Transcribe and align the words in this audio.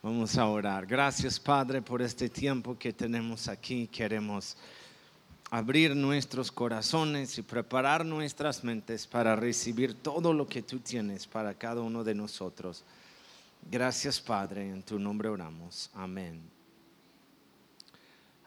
Vamos 0.00 0.38
a 0.38 0.46
orar. 0.46 0.86
Gracias 0.86 1.40
Padre 1.40 1.82
por 1.82 2.00
este 2.00 2.28
tiempo 2.28 2.78
que 2.78 2.92
tenemos 2.92 3.48
aquí. 3.48 3.88
Queremos 3.88 4.56
abrir 5.50 5.96
nuestros 5.96 6.52
corazones 6.52 7.36
y 7.36 7.42
preparar 7.42 8.06
nuestras 8.06 8.62
mentes 8.62 9.08
para 9.08 9.34
recibir 9.34 9.94
todo 9.94 10.32
lo 10.32 10.46
que 10.46 10.62
tú 10.62 10.78
tienes 10.78 11.26
para 11.26 11.52
cada 11.52 11.80
uno 11.80 12.04
de 12.04 12.14
nosotros. 12.14 12.84
Gracias 13.68 14.20
Padre, 14.20 14.68
en 14.70 14.84
tu 14.84 15.00
nombre 15.00 15.28
oramos. 15.28 15.90
Amén. 15.94 16.40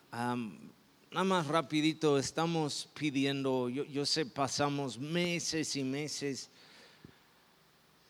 nada 0.09 1.25
más 1.25 1.47
rapidito, 1.47 2.17
estamos 2.17 2.87
pidiendo, 2.93 3.67
yo, 3.67 3.83
yo 3.83 4.05
sé, 4.05 4.25
pasamos 4.25 4.97
meses 4.97 5.75
y 5.75 5.83
meses 5.83 6.49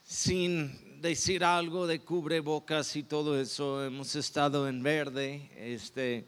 sin 0.04 0.91
decir 1.02 1.44
algo 1.44 1.88
de 1.88 2.00
cubrebocas 2.00 2.96
y 2.96 3.02
todo 3.02 3.40
eso. 3.40 3.84
Hemos 3.84 4.16
estado 4.16 4.68
en 4.68 4.84
verde. 4.84 5.50
Este, 5.58 6.28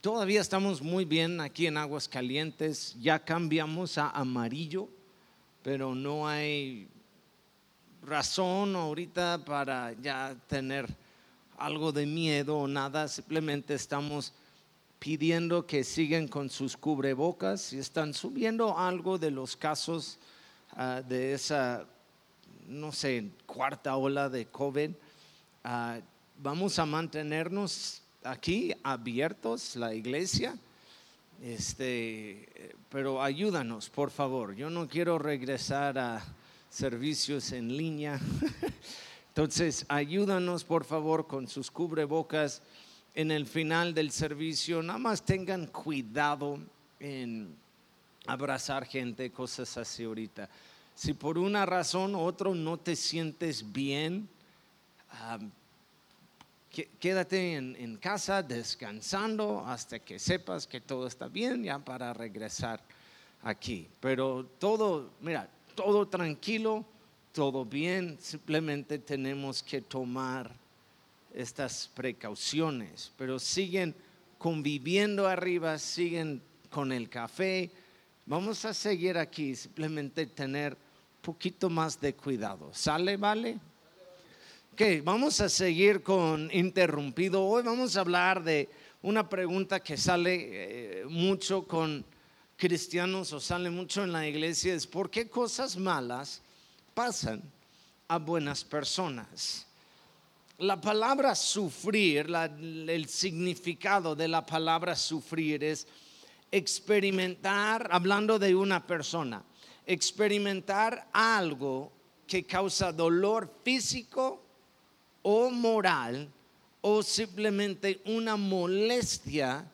todavía 0.00 0.40
estamos 0.40 0.80
muy 0.80 1.04
bien 1.04 1.38
aquí 1.38 1.66
en 1.66 1.76
Aguas 1.76 2.08
Calientes. 2.08 2.96
Ya 2.98 3.18
cambiamos 3.18 3.98
a 3.98 4.08
amarillo, 4.08 4.88
pero 5.62 5.94
no 5.94 6.26
hay 6.26 6.88
razón 8.02 8.74
ahorita 8.74 9.44
para 9.44 9.92
ya 10.00 10.34
tener 10.48 10.86
algo 11.58 11.92
de 11.92 12.06
miedo 12.06 12.56
o 12.56 12.66
nada. 12.66 13.06
Simplemente 13.06 13.74
estamos 13.74 14.32
pidiendo 14.98 15.66
que 15.66 15.84
sigan 15.84 16.26
con 16.26 16.48
sus 16.48 16.74
cubrebocas 16.74 17.74
y 17.74 17.78
están 17.78 18.14
subiendo 18.14 18.78
algo 18.78 19.18
de 19.18 19.30
los 19.30 19.58
casos 19.58 20.18
ah, 20.72 21.02
de 21.06 21.34
esa 21.34 21.86
no 22.68 22.92
sé, 22.92 23.30
cuarta 23.46 23.96
ola 23.96 24.28
de 24.28 24.46
COVID, 24.46 24.90
ah, 25.64 25.98
vamos 26.38 26.78
a 26.78 26.86
mantenernos 26.86 28.02
aquí 28.22 28.74
abiertos, 28.82 29.76
la 29.76 29.94
iglesia. 29.94 30.56
Este, 31.42 32.74
pero 32.88 33.22
ayúdanos, 33.22 33.90
por 33.90 34.10
favor. 34.10 34.54
Yo 34.54 34.70
no 34.70 34.88
quiero 34.88 35.18
regresar 35.18 35.98
a 35.98 36.24
servicios 36.70 37.52
en 37.52 37.76
línea. 37.76 38.18
Entonces, 39.28 39.84
ayúdanos, 39.88 40.64
por 40.64 40.84
favor, 40.84 41.26
con 41.26 41.48
sus 41.48 41.70
cubrebocas 41.70 42.62
en 43.14 43.30
el 43.30 43.46
final 43.46 43.94
del 43.94 44.10
servicio. 44.10 44.82
Nada 44.82 44.98
más 44.98 45.24
tengan 45.24 45.66
cuidado 45.66 46.58
en 47.00 47.54
abrazar 48.26 48.86
gente, 48.86 49.30
cosas 49.30 49.76
así 49.76 50.04
ahorita. 50.04 50.48
Si 50.94 51.12
por 51.12 51.38
una 51.38 51.66
razón 51.66 52.14
u 52.14 52.20
otra 52.20 52.50
no 52.50 52.76
te 52.76 52.94
sientes 52.94 53.72
bien, 53.72 54.28
quédate 57.00 57.54
en, 57.54 57.96
casa 57.96 58.42
descansando 58.42 59.64
hasta 59.66 59.98
que 59.98 60.18
sepas 60.18 60.66
que 60.66 60.80
todo 60.80 61.06
está 61.06 61.28
bien 61.28 61.64
ya 61.64 61.78
para 61.78 62.12
regresar 62.12 62.80
aquí. 63.42 63.88
Pero 64.00 64.46
todo, 64.58 65.10
mira, 65.20 65.48
todo 65.74 66.06
tranquilo, 66.06 66.84
todo 67.32 67.64
bien, 67.64 68.16
simplemente 68.20 68.98
tenemos 68.98 69.62
que 69.62 69.80
tomar 69.80 70.50
estas 71.34 71.90
precauciones, 71.94 73.12
pero 73.18 73.38
siguen 73.38 73.94
conviviendo 74.38 75.26
arriba, 75.26 75.78
siguen 75.78 76.40
con 76.70 76.92
el 76.92 77.08
café. 77.08 77.70
Vamos 78.26 78.64
a 78.64 78.72
seguir 78.72 79.18
aquí, 79.18 79.54
simplemente 79.54 80.26
tener 80.26 80.76
poquito 81.24 81.70
más 81.70 81.98
de 81.98 82.14
cuidado. 82.14 82.70
¿Sale, 82.74 83.16
vale? 83.16 83.58
Ok, 84.74 84.82
vamos 85.02 85.40
a 85.40 85.48
seguir 85.48 86.02
con 86.02 86.50
interrumpido. 86.52 87.42
Hoy 87.42 87.62
vamos 87.62 87.96
a 87.96 88.00
hablar 88.00 88.44
de 88.44 88.68
una 89.00 89.26
pregunta 89.26 89.80
que 89.80 89.96
sale 89.96 90.34
eh, 90.34 91.04
mucho 91.08 91.66
con 91.66 92.04
cristianos 92.58 93.32
o 93.32 93.40
sale 93.40 93.70
mucho 93.70 94.04
en 94.04 94.12
la 94.12 94.28
iglesia, 94.28 94.74
es 94.74 94.86
¿por 94.86 95.10
qué 95.10 95.28
cosas 95.28 95.78
malas 95.78 96.42
pasan 96.92 97.42
a 98.06 98.18
buenas 98.18 98.62
personas? 98.62 99.66
La 100.58 100.78
palabra 100.78 101.34
sufrir, 101.34 102.28
el 102.28 103.08
significado 103.08 104.14
de 104.14 104.28
la 104.28 104.44
palabra 104.44 104.94
sufrir 104.94 105.64
es 105.64 105.86
experimentar, 106.52 107.88
hablando 107.90 108.38
de 108.38 108.54
una 108.54 108.86
persona, 108.86 109.42
experimentar 109.86 111.08
algo 111.12 111.92
que 112.26 112.42
causa 112.44 112.92
dolor 112.92 113.50
físico 113.62 114.42
o 115.22 115.50
moral 115.50 116.28
o 116.80 117.02
simplemente 117.02 118.00
una 118.04 118.36
molestia 118.36 119.64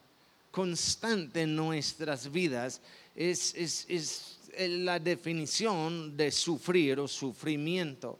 constante 0.51 1.43
en 1.43 1.57
nuestras 1.57 2.31
vidas 2.31 2.81
es, 3.15 3.55
es, 3.55 4.39
la 4.59 4.99
definición 4.99 6.17
de 6.17 6.31
sufrir 6.31 6.99
o 6.99 7.07
sufrimiento. 7.07 8.19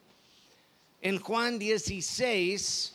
En 1.03 1.19
Juan 1.19 1.59
16, 1.59 2.95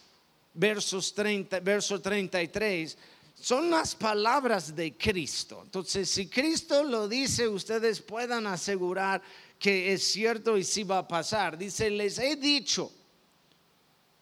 versos 0.54 1.14
30, 1.14 1.60
verso 1.60 2.00
33, 2.00 2.98
son 3.36 3.70
las 3.70 3.96
palabras 3.96 4.76
de 4.76 4.98
Cristo. 4.98 5.62
Entonces, 5.64 6.10
si 6.10 6.28
Cristo 6.28 6.84
lo 6.84 7.08
dice, 7.08 7.48
ustedes 7.48 8.02
puedan 8.02 8.48
asegurar 8.48 9.22
que 9.60 9.94
es 9.94 10.04
cierto 10.04 10.58
y 10.58 10.64
si 10.64 10.84
va 10.84 11.00
a 11.00 11.08
pasar. 11.08 11.58
Dice, 11.58 11.90
les 11.90 12.18
he 12.18 12.36
dicho 12.38 12.92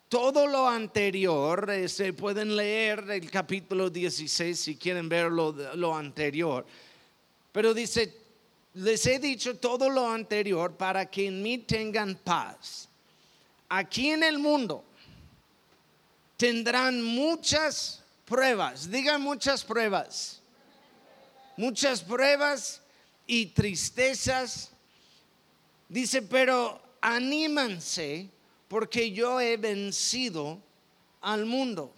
todo 0.09 0.45
lo 0.45 0.67
anterior, 0.67 1.65
se 1.69 1.83
este, 1.85 2.13
pueden 2.13 2.55
leer 2.55 3.03
el 3.09 3.31
capítulo 3.31 3.89
16 3.89 4.59
si 4.59 4.75
quieren 4.75 5.09
ver 5.09 5.31
lo, 5.31 5.51
lo 5.75 5.95
anterior. 5.95 6.65
Pero 7.51 7.73
dice, 7.73 8.15
les 8.75 9.05
he 9.07 9.19
dicho 9.19 9.57
todo 9.57 9.89
lo 9.89 10.09
anterior 10.09 10.75
para 10.75 11.09
que 11.09 11.27
en 11.27 11.41
mí 11.41 11.59
tengan 11.59 12.15
paz. 12.15 12.89
Aquí 13.69 14.09
en 14.11 14.23
el 14.23 14.37
mundo 14.37 14.83
tendrán 16.37 17.01
muchas 17.01 18.02
pruebas, 18.33 18.89
digan 18.89 19.21
muchas 19.21 19.63
pruebas, 19.63 20.41
muchas 21.55 22.01
pruebas 22.01 22.81
y 23.27 23.45
tristezas. 23.45 24.71
Dice, 25.87 26.23
pero 26.23 26.81
anímanse 26.99 28.27
porque 28.67 29.11
yo 29.11 29.39
he 29.39 29.55
vencido 29.57 30.59
al 31.21 31.45
mundo. 31.45 31.93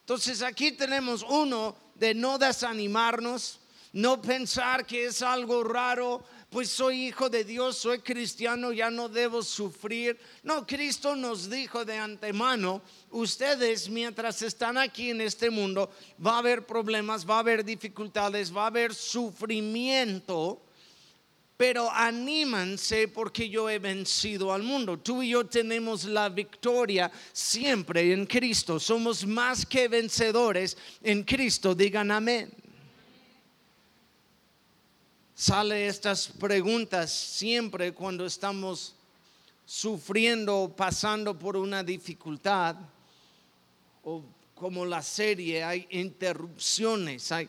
Entonces 0.00 0.42
aquí 0.42 0.72
tenemos 0.72 1.22
uno 1.22 1.76
de 1.94 2.14
no 2.14 2.36
desanimarnos, 2.36 3.60
no 3.92 4.20
pensar 4.20 4.84
que 4.86 5.04
es 5.04 5.22
algo 5.22 5.62
raro, 5.62 6.24
pues 6.50 6.70
soy 6.70 7.08
hijo 7.08 7.28
de 7.28 7.44
Dios, 7.44 7.76
soy 7.76 7.98
cristiano, 7.98 8.72
ya 8.72 8.90
no 8.90 9.08
debo 9.08 9.42
sufrir. 9.42 10.18
No, 10.42 10.66
Cristo 10.66 11.14
nos 11.14 11.50
dijo 11.50 11.84
de 11.84 11.98
antemano, 11.98 12.80
ustedes 13.10 13.88
mientras 13.90 14.40
están 14.40 14.78
aquí 14.78 15.10
en 15.10 15.20
este 15.20 15.50
mundo, 15.50 15.90
va 16.24 16.36
a 16.36 16.38
haber 16.38 16.64
problemas, 16.64 17.28
va 17.28 17.36
a 17.36 17.40
haber 17.40 17.62
dificultades, 17.64 18.54
va 18.54 18.64
a 18.64 18.68
haber 18.68 18.94
sufrimiento. 18.94 20.62
Pero 21.58 21.90
anímanse 21.90 23.08
porque 23.08 23.48
yo 23.48 23.68
he 23.68 23.80
vencido 23.80 24.52
al 24.52 24.62
mundo. 24.62 24.96
Tú 24.96 25.24
y 25.24 25.30
yo 25.30 25.44
tenemos 25.44 26.04
la 26.04 26.28
victoria 26.28 27.10
siempre 27.32 28.12
en 28.12 28.26
Cristo. 28.26 28.78
Somos 28.78 29.26
más 29.26 29.66
que 29.66 29.88
vencedores 29.88 30.78
en 31.02 31.24
Cristo. 31.24 31.74
Digan 31.74 32.12
amén 32.12 32.57
sale 35.38 35.86
estas 35.86 36.26
preguntas 36.26 37.12
siempre 37.12 37.94
cuando 37.94 38.26
estamos 38.26 38.96
sufriendo, 39.64 40.74
pasando 40.76 41.38
por 41.38 41.56
una 41.56 41.84
dificultad, 41.84 42.74
o 44.02 44.24
como 44.56 44.84
la 44.84 45.00
serie, 45.00 45.62
hay 45.62 45.86
interrupciones, 45.90 47.30
hay, 47.30 47.48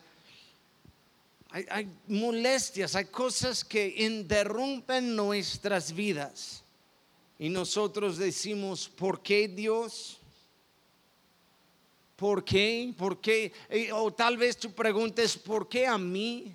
hay, 1.50 1.90
molestias, 2.08 2.94
hay 2.94 3.06
cosas 3.06 3.66
que 3.66 3.96
interrumpen 4.06 5.16
nuestras 5.16 5.92
vidas. 5.92 6.64
Y 7.40 7.50
nosotros 7.50 8.20
decimos, 8.20 8.88
¿por 8.88 9.24
qué 9.24 9.48
Dios? 9.48 10.20
¿Por 12.16 12.46
qué? 12.46 12.94
¿Por 12.96 13.20
qué? 13.20 13.52
O 13.94 14.14
tal 14.14 14.38
vez 14.38 14.58
tú 14.58 14.72
preguntes, 14.74 15.36
¿por 15.36 15.68
qué 15.68 15.88
a 15.88 15.98
mí? 15.98 16.54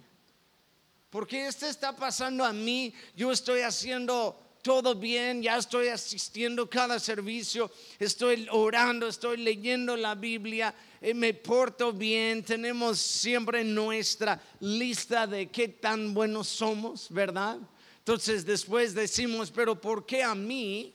Porque 1.14 1.46
este 1.46 1.68
está 1.68 1.94
pasando 1.94 2.44
a 2.44 2.52
mí, 2.52 2.92
yo 3.14 3.30
estoy 3.30 3.60
haciendo 3.60 4.36
todo 4.62 4.96
bien, 4.96 5.44
ya 5.44 5.58
estoy 5.58 5.86
asistiendo 5.86 6.68
cada 6.68 6.98
servicio, 6.98 7.70
estoy 8.00 8.48
orando, 8.50 9.06
estoy 9.06 9.36
leyendo 9.36 9.96
la 9.96 10.16
Biblia, 10.16 10.74
eh, 11.00 11.14
me 11.14 11.32
porto 11.32 11.92
bien, 11.92 12.42
tenemos 12.42 12.98
siempre 12.98 13.62
nuestra 13.62 14.42
lista 14.58 15.24
de 15.28 15.52
qué 15.52 15.68
tan 15.68 16.12
buenos 16.14 16.48
somos, 16.48 17.06
¿verdad? 17.10 17.58
Entonces 17.98 18.44
después 18.44 18.92
decimos, 18.92 19.52
pero 19.52 19.80
¿por 19.80 20.04
qué 20.04 20.24
a 20.24 20.34
mí? 20.34 20.92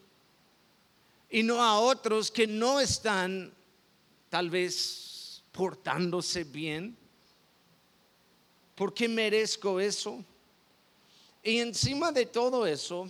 y 1.30 1.44
no 1.44 1.64
a 1.64 1.80
otros 1.80 2.30
que 2.30 2.46
no 2.46 2.82
están 2.82 3.54
tal 4.28 4.50
vez 4.50 5.44
portándose 5.54 6.44
bien. 6.44 6.99
¿Por 8.80 8.94
qué 8.94 9.10
merezco 9.10 9.78
eso? 9.78 10.24
Y 11.44 11.58
encima 11.58 12.14
de 12.14 12.26
todo 12.26 12.66
eso, 12.66 13.10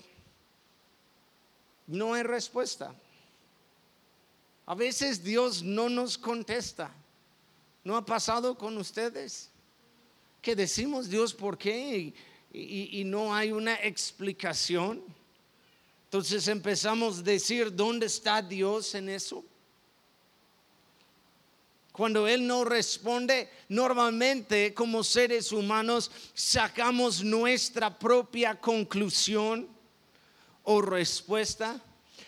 no 1.86 2.16
hay 2.16 2.24
respuesta. 2.24 2.92
A 4.66 4.74
veces 4.74 5.24
Dios 5.24 5.62
no 5.62 5.88
nos 5.88 6.18
contesta. 6.18 6.90
¿No 7.84 7.96
ha 7.96 8.04
pasado 8.04 8.58
con 8.58 8.80
ustedes? 8.80 9.52
Que 10.42 10.56
decimos 10.56 11.08
Dios, 11.08 11.36
¿por 11.36 11.56
qué? 11.56 12.16
Y, 12.52 13.00
y 13.00 13.04
no 13.04 13.36
hay 13.36 13.52
una 13.52 13.76
explicación. 13.76 15.04
Entonces 16.06 16.48
empezamos 16.48 17.20
a 17.20 17.22
decir, 17.22 17.76
¿dónde 17.76 18.08
está 18.08 18.42
Dios 18.42 18.96
en 18.96 19.10
eso? 19.10 19.46
Cuando 22.00 22.30
Él 22.30 22.48
no 22.48 22.64
responde, 22.64 23.50
normalmente 23.68 24.74
como 24.74 25.04
seres 25.04 25.52
humanos 25.52 26.10
sacamos 26.34 27.22
nuestra 27.22 28.00
propia 28.00 28.56
conclusión 28.56 29.68
o 30.64 30.82
respuesta. 30.82 31.78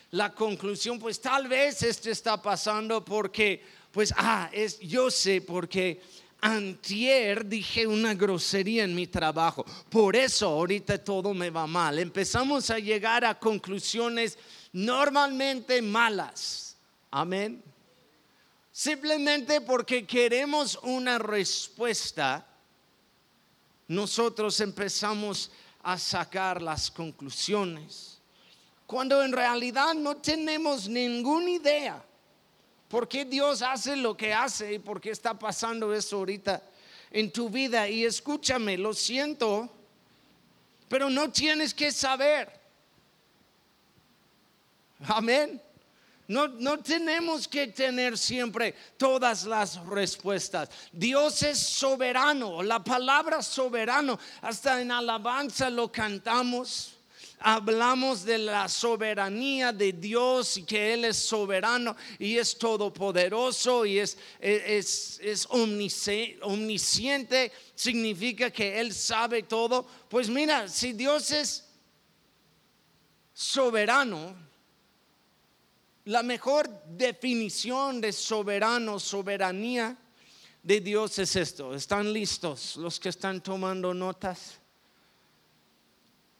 La 0.09 0.33
conclusión, 0.33 0.99
pues 0.99 1.21
tal 1.21 1.47
vez 1.47 1.83
esto 1.83 2.09
está 2.09 2.41
pasando 2.41 3.05
porque, 3.05 3.63
pues, 3.93 4.13
ah, 4.17 4.49
es, 4.51 4.77
yo 4.81 5.09
sé 5.09 5.39
porque 5.39 6.01
antier 6.41 7.45
dije 7.45 7.87
una 7.87 8.13
grosería 8.13 8.83
en 8.83 8.93
mi 8.93 9.07
trabajo. 9.07 9.63
Por 9.89 10.17
eso 10.17 10.49
ahorita 10.49 11.01
todo 11.01 11.33
me 11.33 11.49
va 11.49 11.65
mal. 11.65 11.97
Empezamos 11.97 12.69
a 12.71 12.77
llegar 12.77 13.23
a 13.23 13.39
conclusiones 13.39 14.37
normalmente 14.73 15.81
malas. 15.81 16.75
Amén. 17.09 17.70
Simplemente 18.71 19.61
porque 19.61 20.05
queremos 20.07 20.79
una 20.83 21.17
respuesta, 21.19 22.45
nosotros 23.87 24.59
empezamos 24.61 25.51
a 25.83 25.97
sacar 25.97 26.61
las 26.61 26.89
conclusiones. 26.89 28.19
Cuando 28.87 29.21
en 29.23 29.31
realidad 29.31 29.93
no 29.93 30.17
tenemos 30.17 30.87
ninguna 30.87 31.49
idea 31.49 32.05
por 32.87 33.07
qué 33.07 33.25
Dios 33.25 33.61
hace 33.61 33.95
lo 33.95 34.15
que 34.15 34.33
hace 34.33 34.73
y 34.73 34.79
por 34.79 34.99
qué 34.99 35.11
está 35.11 35.33
pasando 35.37 35.93
eso 35.93 36.17
ahorita 36.17 36.61
en 37.09 37.31
tu 37.31 37.49
vida. 37.49 37.87
Y 37.87 38.05
escúchame, 38.05 38.77
lo 38.77 38.93
siento, 38.93 39.69
pero 40.89 41.09
no 41.09 41.31
tienes 41.31 41.73
que 41.73 41.91
saber. 41.91 42.51
Amén. 45.07 45.61
No, 46.27 46.79
tenemos 46.79 47.47
que 47.47 47.67
tener 47.67 48.17
siempre 48.17 48.73
todas 48.97 49.43
las 49.43 49.75
respuestas. 49.85 50.69
Dios 50.91 51.43
es 51.43 51.59
soberano, 51.59 52.63
la 52.63 52.83
palabra 52.83 53.41
soberano, 53.41 54.17
hasta 54.41 54.81
en 54.81 54.91
alabanza 54.91 55.69
lo 55.69 55.91
cantamos. 55.91 56.95
Hablamos 57.43 58.23
de 58.23 58.37
la 58.37 58.69
soberanía 58.69 59.73
de 59.73 59.93
Dios 59.93 60.57
y 60.57 60.63
que 60.63 60.93
Él 60.93 61.05
es 61.05 61.17
soberano 61.17 61.95
y 62.19 62.37
es 62.37 62.55
todopoderoso 62.55 63.83
y 63.83 63.97
es, 63.97 64.15
es, 64.39 65.19
es 65.23 65.47
omnisciente, 65.49 67.51
significa 67.73 68.51
que 68.51 68.79
Él 68.79 68.93
sabe 68.93 69.41
todo. 69.43 69.87
Pues 70.07 70.29
mira, 70.29 70.67
si 70.67 70.93
Dios 70.93 71.31
es 71.31 71.65
soberano, 73.33 74.35
la 76.05 76.23
mejor 76.23 76.69
definición 76.87 78.01
de 78.01 78.11
soberano, 78.11 78.99
soberanía 78.99 79.97
de 80.63 80.79
Dios 80.79 81.17
es 81.19 81.35
esto. 81.35 81.73
¿Están 81.73 82.11
listos 82.11 82.75
los 82.77 82.99
que 82.99 83.09
están 83.09 83.41
tomando 83.41 83.93
notas? 83.93 84.59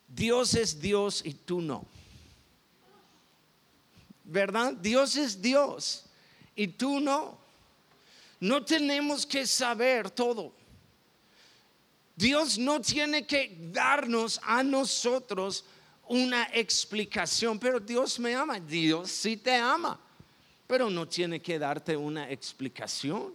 Dios 0.08 0.56
es 0.56 0.80
Dios 0.80 1.22
y 1.24 1.34
tú 1.34 1.62
no. 1.62 1.86
¿Verdad? 4.24 4.74
Dios 4.74 5.16
es 5.16 5.42
Dios 5.42 6.06
y 6.56 6.68
tú 6.68 7.00
no. 7.00 7.38
No 8.40 8.66
tenemos 8.66 9.26
que 9.26 9.46
saber 9.46 10.10
todo. 10.10 10.54
Dios 12.16 12.58
no 12.58 12.82
tiene 12.82 13.26
que 13.26 13.58
darnos 13.72 14.40
a 14.44 14.64
nosotros 14.64 15.64
una 16.12 16.50
explicación, 16.52 17.58
pero 17.58 17.80
Dios 17.80 18.20
me 18.20 18.36
ama, 18.36 18.60
Dios 18.60 19.10
sí 19.10 19.38
te 19.38 19.56
ama, 19.56 19.98
pero 20.68 20.90
no 20.90 21.08
tiene 21.08 21.42
que 21.42 21.58
darte 21.58 21.96
una 21.96 22.30
explicación. 22.30 23.32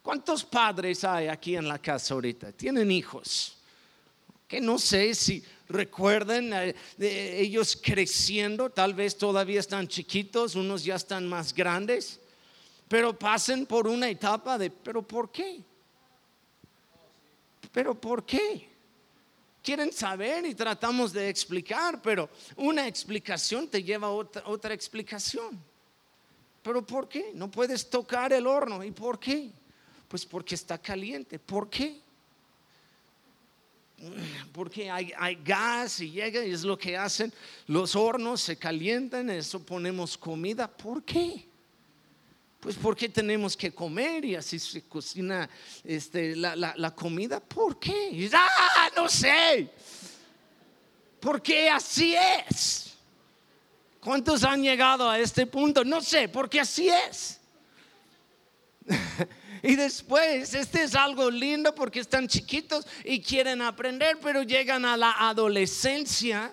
¿Cuántos 0.00 0.44
padres 0.44 1.02
hay 1.02 1.26
aquí 1.26 1.56
en 1.56 1.66
la 1.66 1.80
casa 1.80 2.14
ahorita? 2.14 2.52
Tienen 2.52 2.92
hijos, 2.92 3.56
que 4.46 4.60
no 4.60 4.78
sé 4.78 5.12
si 5.12 5.42
recuerden 5.68 6.52
eh, 6.52 6.76
de 6.96 7.40
ellos 7.40 7.76
creciendo, 7.82 8.70
tal 8.70 8.94
vez 8.94 9.18
todavía 9.18 9.58
están 9.58 9.88
chiquitos, 9.88 10.54
unos 10.54 10.84
ya 10.84 10.94
están 10.94 11.28
más 11.28 11.52
grandes, 11.52 12.20
pero 12.86 13.18
pasen 13.18 13.66
por 13.66 13.88
una 13.88 14.08
etapa 14.08 14.56
de, 14.56 14.70
pero 14.70 15.02
¿por 15.02 15.32
qué? 15.32 15.60
¿Pero 17.72 18.00
por 18.00 18.24
qué? 18.24 18.69
Quieren 19.62 19.92
saber 19.92 20.46
y 20.46 20.54
tratamos 20.54 21.12
de 21.12 21.28
explicar, 21.28 22.00
pero 22.02 22.28
una 22.56 22.86
explicación 22.86 23.68
te 23.68 23.82
lleva 23.82 24.08
a 24.08 24.10
otra, 24.10 24.42
otra 24.46 24.74
explicación. 24.74 25.58
¿Pero 26.62 26.84
por 26.84 27.08
qué? 27.08 27.32
No 27.34 27.50
puedes 27.50 27.88
tocar 27.88 28.32
el 28.32 28.46
horno. 28.46 28.84
¿Y 28.84 28.90
por 28.90 29.18
qué? 29.18 29.50
Pues 30.08 30.26
porque 30.26 30.54
está 30.54 30.76
caliente. 30.78 31.38
¿Por 31.38 31.70
qué? 31.70 32.00
Porque 34.52 34.90
hay, 34.90 35.12
hay, 35.18 35.36
gas 35.36 36.00
y 36.00 36.10
llega 36.10 36.44
y 36.44 36.52
es 36.52 36.62
lo 36.62 36.78
que 36.78 36.96
hacen. 36.96 37.32
Los 37.66 37.94
hornos 37.94 38.40
se 38.40 38.56
calientan, 38.56 39.28
eso 39.30 39.64
ponemos 39.64 40.16
comida. 40.16 40.68
¿Por 40.68 41.02
qué? 41.02 41.49
Pues 42.60 42.76
porque 42.76 43.08
tenemos 43.08 43.56
que 43.56 43.72
comer 43.72 44.22
y 44.26 44.36
así 44.36 44.58
se 44.58 44.82
cocina 44.82 45.48
este, 45.82 46.36
la, 46.36 46.94
comida. 46.94 47.40
¿Por 47.40 47.78
qué? 47.80 48.28
Ah, 48.34 48.90
no 48.94 49.08
sé. 49.08 49.70
Porque 51.18 51.70
así 51.70 52.14
es. 52.14 52.94
¿Cuántos 53.98 54.44
han 54.44 54.62
llegado 54.62 55.08
a 55.08 55.18
este 55.18 55.46
punto? 55.46 55.84
No 55.84 56.02
sé, 56.02 56.28
porque 56.28 56.60
así 56.60 56.90
es. 56.90 57.40
y 59.62 59.74
después, 59.76 60.52
este 60.52 60.82
es 60.82 60.94
algo 60.94 61.30
lindo 61.30 61.74
porque 61.74 62.00
están 62.00 62.28
chiquitos 62.28 62.86
y 63.04 63.22
quieren 63.22 63.62
aprender, 63.62 64.18
pero 64.20 64.42
llegan 64.42 64.84
a 64.84 64.98
la 64.98 65.12
adolescencia 65.12 66.52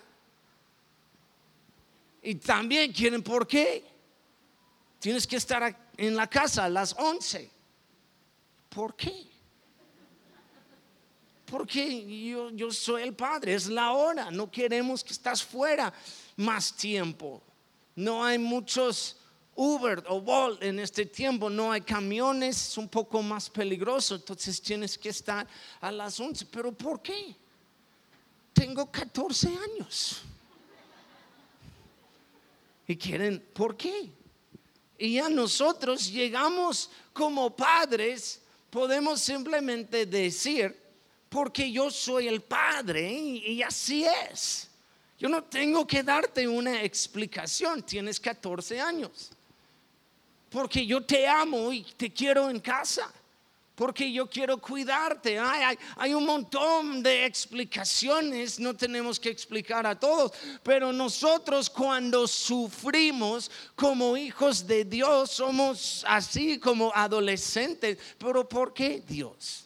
y 2.21 2.35
también 2.35 2.93
quieren, 2.93 3.21
¿por 3.21 3.45
qué? 3.45 3.83
Tienes 4.99 5.27
que 5.27 5.35
estar 5.35 5.63
aquí 5.63 5.86
en 5.97 6.15
la 6.15 6.27
casa 6.27 6.65
a 6.65 6.69
las 6.69 6.93
11. 6.97 7.49
¿Por 8.69 8.95
qué? 8.95 9.27
Porque 11.45 12.27
yo, 12.29 12.51
yo 12.51 12.71
soy 12.71 13.03
el 13.03 13.13
padre, 13.13 13.55
es 13.55 13.67
la 13.67 13.93
hora, 13.93 14.29
no 14.29 14.51
queremos 14.51 15.03
que 15.03 15.13
estás 15.13 15.43
fuera 15.43 15.93
más 16.35 16.75
tiempo. 16.75 17.41
No 17.95 18.23
hay 18.23 18.37
muchos 18.37 19.17
Uber 19.55 20.03
o 20.07 20.21
Bolt 20.21 20.61
en 20.61 20.79
este 20.79 21.05
tiempo, 21.05 21.49
no 21.49 21.71
hay 21.71 21.81
camiones, 21.81 22.69
es 22.69 22.77
un 22.77 22.87
poco 22.87 23.23
más 23.23 23.49
peligroso, 23.49 24.15
entonces 24.15 24.61
tienes 24.61 24.97
que 24.97 25.09
estar 25.09 25.47
a 25.81 25.91
las 25.91 26.19
11. 26.19 26.45
¿Pero 26.45 26.71
por 26.71 27.01
qué? 27.01 27.35
Tengo 28.53 28.91
14 28.91 29.47
años. 29.47 30.21
Y 32.87 32.95
quieren, 32.95 33.43
¿por 33.53 33.75
qué? 33.75 34.11
Y 34.97 35.13
ya 35.13 35.29
nosotros 35.29 36.11
llegamos 36.11 36.89
como 37.13 37.55
padres, 37.55 38.41
podemos 38.69 39.21
simplemente 39.21 40.05
decir, 40.05 40.75
porque 41.29 41.71
yo 41.71 41.91
soy 41.91 42.27
el 42.27 42.41
padre 42.41 43.11
y, 43.11 43.61
así 43.61 44.05
es. 44.05 44.69
Yo 45.19 45.29
no 45.29 45.43
tengo 45.43 45.85
que 45.85 46.03
darte 46.03 46.47
una 46.47 46.81
explicación, 46.83 47.83
tienes 47.83 48.19
14 48.19 48.79
años. 48.79 49.31
Porque 50.49 50.85
yo 50.85 51.03
te 51.03 51.27
amo 51.27 51.73
y 51.73 51.83
te 51.83 52.11
quiero 52.11 52.49
en 52.49 52.59
casa 52.59 53.11
porque 53.77 54.11
yo 54.11 54.27
quiero 54.27 54.57
cuidarte. 54.57 55.37
Hay, 55.37 56.11
un 56.11 56.25
montón 56.25 57.03
de 57.03 57.25
explicaciones, 57.25 58.59
no 58.59 58.75
tenemos 58.75 59.19
que 59.19 59.29
explicar 59.29 59.85
a 59.85 59.99
todos, 59.99 60.31
pero 60.63 60.91
nosotros 60.91 61.69
cuando 61.69 62.27
sufrimos 62.27 63.51
como 63.75 64.17
hijos 64.17 64.65
de 64.65 64.83
Dios 64.83 65.29
somos 65.29 66.03
así 66.07 66.57
como 66.57 66.91
adolescentes. 66.95 67.99
Pero 68.17 68.49
¿por 68.49 68.73
qué 68.73 69.03
Dios? 69.07 69.65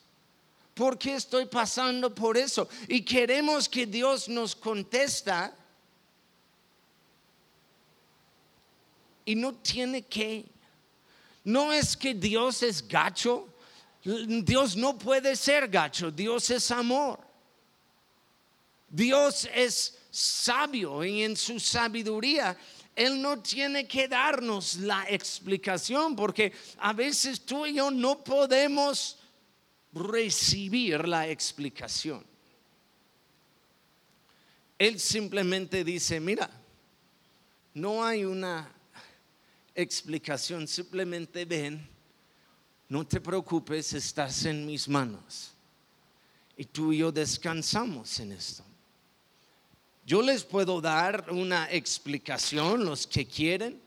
¿Por 0.74 0.98
qué 0.98 1.16
estoy 1.16 1.46
pasando 1.46 2.14
por 2.14 2.36
eso? 2.36 2.68
Y 2.90 3.04
queremos 3.04 3.70
que 3.70 3.86
Dios 3.86 4.28
nos 4.28 4.54
contesta. 4.54 5.56
y 9.24 9.36
no 9.36 9.54
tiene 9.54 10.02
que. 10.02 10.46
No 11.44 11.72
es 11.72 11.96
que 11.96 12.14
Dios 12.14 12.62
es 12.64 12.86
gacho. 12.86 13.51
Dios 14.04 14.76
no 14.76 14.98
puede 14.98 15.36
ser 15.36 15.68
gacho. 15.68 16.12
Dios 16.12 16.50
es 16.50 16.72
amor. 16.72 17.20
Dios 18.90 19.48
es 19.54 19.98
sabio 20.10 21.04
y 21.06 21.24
en 21.24 21.38
su 21.38 21.60
sabiduría 21.60 22.58
él 22.96 23.22
no 23.22 23.42
tiene 23.42 23.88
que 23.88 24.08
darnos 24.08 24.76
la 24.76 25.06
explicación 25.08 26.16
porque 26.16 26.52
a 26.80 26.92
veces 26.92 27.42
tú 27.42 27.66
y 27.66 27.76
yo 27.76 27.90
no 27.90 28.22
podemos 28.24 29.18
recibir 29.94 31.08
la 31.08 31.28
explicación. 31.28 32.26
Él 34.78 35.00
simplemente 35.00 35.84
dice, 35.84 36.20
mira, 36.20 36.50
no 37.74 38.04
hay 38.04 38.26
una 38.26 38.70
explicación, 39.74 40.68
simplemente 40.68 41.46
ven, 41.46 41.88
no 42.92 43.08
te 43.08 43.22
preocupes, 43.22 43.94
estás 43.94 44.44
en 44.44 44.66
mis 44.66 44.86
manos. 44.90 45.54
Y 46.58 46.66
tú 46.66 46.92
y 46.92 46.98
yo 46.98 47.10
descansamos 47.10 48.20
en 48.20 48.34
esto. 48.34 48.66
Yo 50.06 50.22
les 50.22 50.44
puedo 50.44 50.82
dar 50.82 51.32
una 51.32 51.72
explicación, 51.72 52.84
los 52.84 53.08
que 53.08 53.26
quieren. 53.26 53.80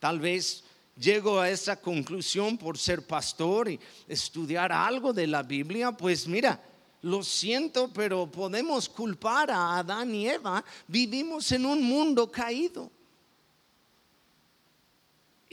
Tal 0.00 0.20
vez 0.20 0.64
llego 0.98 1.38
a 1.38 1.50
esa 1.50 1.78
conclusión 1.78 2.56
por 2.56 2.78
ser 2.78 3.06
pastor 3.06 3.68
y 3.68 3.78
estudiar 4.08 4.72
algo 4.72 5.12
de 5.12 5.26
la 5.26 5.42
Biblia. 5.42 5.92
Pues 5.92 6.26
mira, 6.26 6.58
lo 7.02 7.22
siento, 7.22 7.90
pero 7.92 8.26
podemos 8.26 8.88
culpar 8.88 9.50
a 9.50 9.80
Adán 9.80 10.14
y 10.14 10.30
Eva. 10.30 10.64
Vivimos 10.88 11.52
en 11.52 11.66
un 11.66 11.82
mundo 11.82 12.32
caído. 12.32 12.90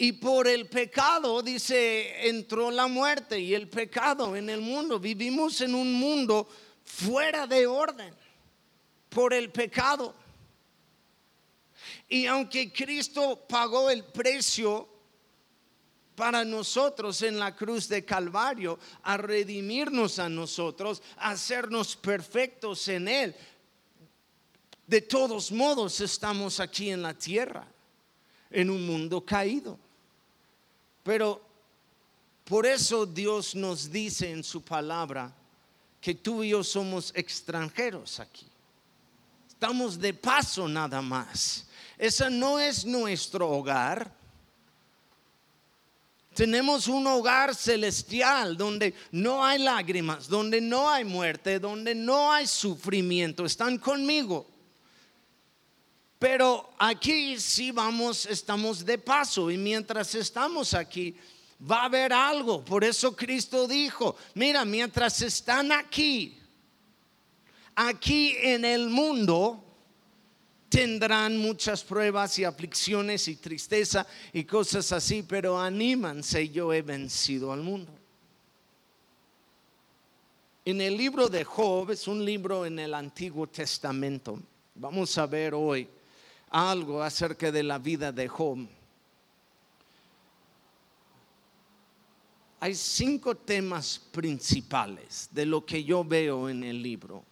Y 0.03 0.13
por 0.13 0.47
el 0.47 0.67
pecado, 0.67 1.43
dice, 1.43 2.27
entró 2.27 2.71
la 2.71 2.87
muerte 2.87 3.39
y 3.39 3.53
el 3.53 3.69
pecado 3.69 4.35
en 4.35 4.49
el 4.49 4.59
mundo. 4.59 4.99
Vivimos 4.99 5.61
en 5.61 5.75
un 5.75 5.93
mundo 5.93 6.49
fuera 6.83 7.45
de 7.45 7.67
orden 7.67 8.11
por 9.09 9.31
el 9.31 9.51
pecado. 9.51 10.15
Y 12.09 12.25
aunque 12.25 12.73
Cristo 12.73 13.45
pagó 13.47 13.91
el 13.91 14.03
precio 14.05 14.89
para 16.15 16.43
nosotros 16.43 17.21
en 17.21 17.37
la 17.37 17.55
cruz 17.55 17.87
de 17.87 18.03
Calvario, 18.03 18.79
a 19.03 19.17
redimirnos 19.17 20.17
a 20.17 20.27
nosotros, 20.27 21.03
a 21.17 21.29
hacernos 21.29 21.95
perfectos 21.95 22.87
en 22.87 23.07
Él, 23.07 23.35
de 24.87 25.01
todos 25.01 25.51
modos 25.51 26.01
estamos 26.01 26.59
aquí 26.59 26.89
en 26.89 27.03
la 27.03 27.13
tierra, 27.13 27.67
en 28.49 28.71
un 28.71 28.83
mundo 28.87 29.23
caído. 29.23 29.77
Pero 31.03 31.41
por 32.45 32.65
eso 32.65 33.05
Dios 33.05 33.55
nos 33.55 33.91
dice 33.91 34.31
en 34.31 34.43
su 34.43 34.61
palabra 34.61 35.33
que 35.99 36.15
tú 36.15 36.43
y 36.43 36.49
yo 36.49 36.63
somos 36.63 37.11
extranjeros 37.15 38.19
aquí. 38.19 38.47
Estamos 39.47 39.99
de 39.99 40.13
paso 40.13 40.67
nada 40.67 41.01
más. 41.01 41.67
Ese 41.97 42.29
no 42.29 42.59
es 42.59 42.83
nuestro 42.83 43.47
hogar. 43.49 44.11
Tenemos 46.33 46.87
un 46.87 47.05
hogar 47.05 47.53
celestial 47.53 48.57
donde 48.57 48.95
no 49.11 49.45
hay 49.45 49.59
lágrimas, 49.59 50.27
donde 50.27 50.59
no 50.61 50.89
hay 50.89 51.03
muerte, 51.03 51.59
donde 51.59 51.93
no 51.93 52.31
hay 52.31 52.47
sufrimiento. 52.47 53.45
Están 53.45 53.77
conmigo. 53.77 54.50
Pero 56.21 56.69
aquí 56.77 57.39
sí 57.39 57.71
vamos, 57.71 58.27
estamos 58.27 58.85
de 58.85 58.99
paso 58.99 59.49
y 59.49 59.57
mientras 59.57 60.13
estamos 60.13 60.75
aquí 60.75 61.15
va 61.59 61.81
a 61.81 61.85
haber 61.85 62.13
algo. 62.13 62.63
Por 62.63 62.83
eso 62.83 63.15
Cristo 63.15 63.67
dijo, 63.67 64.15
mira, 64.35 64.63
mientras 64.63 65.19
están 65.23 65.71
aquí, 65.71 66.37
aquí 67.73 68.35
en 68.39 68.65
el 68.65 68.87
mundo 68.91 69.65
tendrán 70.69 71.39
muchas 71.39 71.83
pruebas 71.83 72.37
y 72.37 72.43
aflicciones 72.43 73.27
y 73.27 73.37
tristeza 73.37 74.05
y 74.31 74.43
cosas 74.43 74.91
así, 74.91 75.23
pero 75.23 75.59
anímanse, 75.59 76.49
yo 76.49 76.71
he 76.71 76.83
vencido 76.83 77.51
al 77.51 77.61
mundo. 77.61 77.91
En 80.65 80.79
el 80.79 80.95
libro 80.95 81.27
de 81.29 81.43
Job, 81.43 81.89
es 81.89 82.07
un 82.07 82.23
libro 82.23 82.63
en 82.63 82.77
el 82.77 82.93
Antiguo 82.93 83.47
Testamento, 83.47 84.39
vamos 84.75 85.17
a 85.17 85.25
ver 85.25 85.55
hoy 85.55 85.89
algo 86.51 87.01
acerca 87.01 87.51
de 87.51 87.63
la 87.63 87.79
vida 87.79 88.11
de 88.11 88.27
Job. 88.27 88.67
Hay 92.59 92.75
cinco 92.75 93.35
temas 93.35 93.99
principales 94.11 95.27
de 95.31 95.47
lo 95.47 95.65
que 95.65 95.83
yo 95.83 96.03
veo 96.03 96.47
en 96.47 96.63
el 96.63 96.83
libro. 96.83 97.23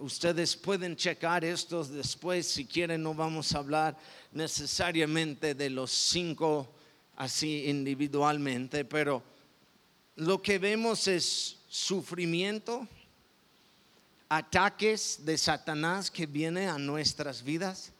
Ustedes 0.00 0.56
pueden 0.56 0.96
checar 0.96 1.44
estos 1.44 1.90
después, 1.90 2.46
si 2.46 2.64
quieren 2.64 3.02
no 3.02 3.14
vamos 3.14 3.54
a 3.54 3.58
hablar 3.58 3.96
necesariamente 4.32 5.54
de 5.54 5.70
los 5.70 5.92
cinco 5.92 6.68
así 7.16 7.66
individualmente, 7.66 8.84
pero 8.84 9.22
lo 10.16 10.42
que 10.42 10.58
vemos 10.58 11.06
es 11.06 11.58
sufrimiento, 11.68 12.88
ataques 14.28 15.24
de 15.24 15.38
Satanás 15.38 16.10
que 16.10 16.26
viene 16.26 16.68
a 16.68 16.78
nuestras 16.78 17.42
vidas. 17.42 17.92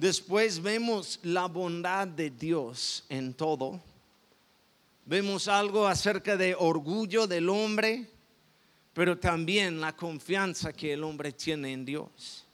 Después 0.00 0.62
vemos 0.62 1.20
la 1.24 1.44
bondad 1.44 2.08
de 2.08 2.30
Dios 2.30 3.04
en 3.10 3.34
todo. 3.34 3.78
Vemos 5.04 5.46
algo 5.46 5.86
acerca 5.86 6.38
de 6.38 6.54
orgullo 6.58 7.26
del 7.26 7.50
hombre, 7.50 8.08
pero 8.94 9.18
también 9.18 9.78
la 9.78 9.94
confianza 9.94 10.72
que 10.72 10.94
el 10.94 11.04
hombre 11.04 11.32
tiene 11.32 11.74
en 11.74 11.84
Dios. 11.84 12.46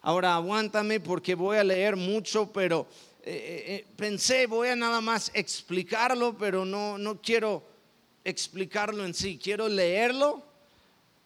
Ahora 0.00 0.34
aguántame 0.34 0.98
porque 0.98 1.34
voy 1.34 1.58
a 1.58 1.64
leer 1.64 1.94
mucho, 1.94 2.50
pero 2.50 2.86
eh, 3.22 3.32
eh, 3.32 3.74
eh, 3.74 3.86
pensé, 3.94 4.46
voy 4.46 4.68
a 4.68 4.76
nada 4.76 5.02
más 5.02 5.30
explicarlo, 5.34 6.38
pero 6.38 6.64
no, 6.64 6.96
no 6.96 7.20
quiero 7.20 7.62
explicarlo 8.24 9.04
en 9.04 9.12
sí, 9.12 9.38
quiero 9.38 9.68
leerlo. 9.68 10.42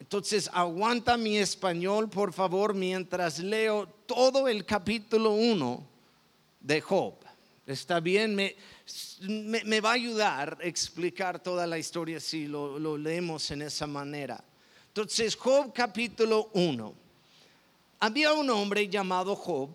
Entonces 0.05 0.51
aguanta 0.53 1.17
mi 1.17 1.39
español, 1.39 2.11
por 2.11 2.35
favor, 2.35 2.75
mientras 2.75 3.39
leo 3.39 3.87
todo 4.05 4.49
el 4.49 4.67
capítulo 4.67 5.31
1 5.31 5.83
de 6.61 6.81
Job. 6.83 7.15
¿Está 7.67 8.01
bien? 8.01 8.35
Me, 8.35 8.55
me, 9.65 9.81
va 9.81 9.93
a 9.93 9.95
ayudar 9.95 10.59
a 10.61 10.67
explicar 10.67 11.43
toda 11.43 11.67
la 11.67 11.79
historia 11.79 12.21
si 12.21 12.47
lo, 12.47 12.79
lo 12.79 12.99
leemos 12.99 13.51
en 13.51 13.63
esa 13.63 13.87
manera. 13.87 14.45
Entonces, 14.89 15.35
Job 15.37 15.73
capítulo 15.73 16.51
1. 16.53 16.95
Había 18.01 18.35
un 18.35 18.51
hombre 18.51 18.87
llamado 18.87 19.35
Job 19.35 19.71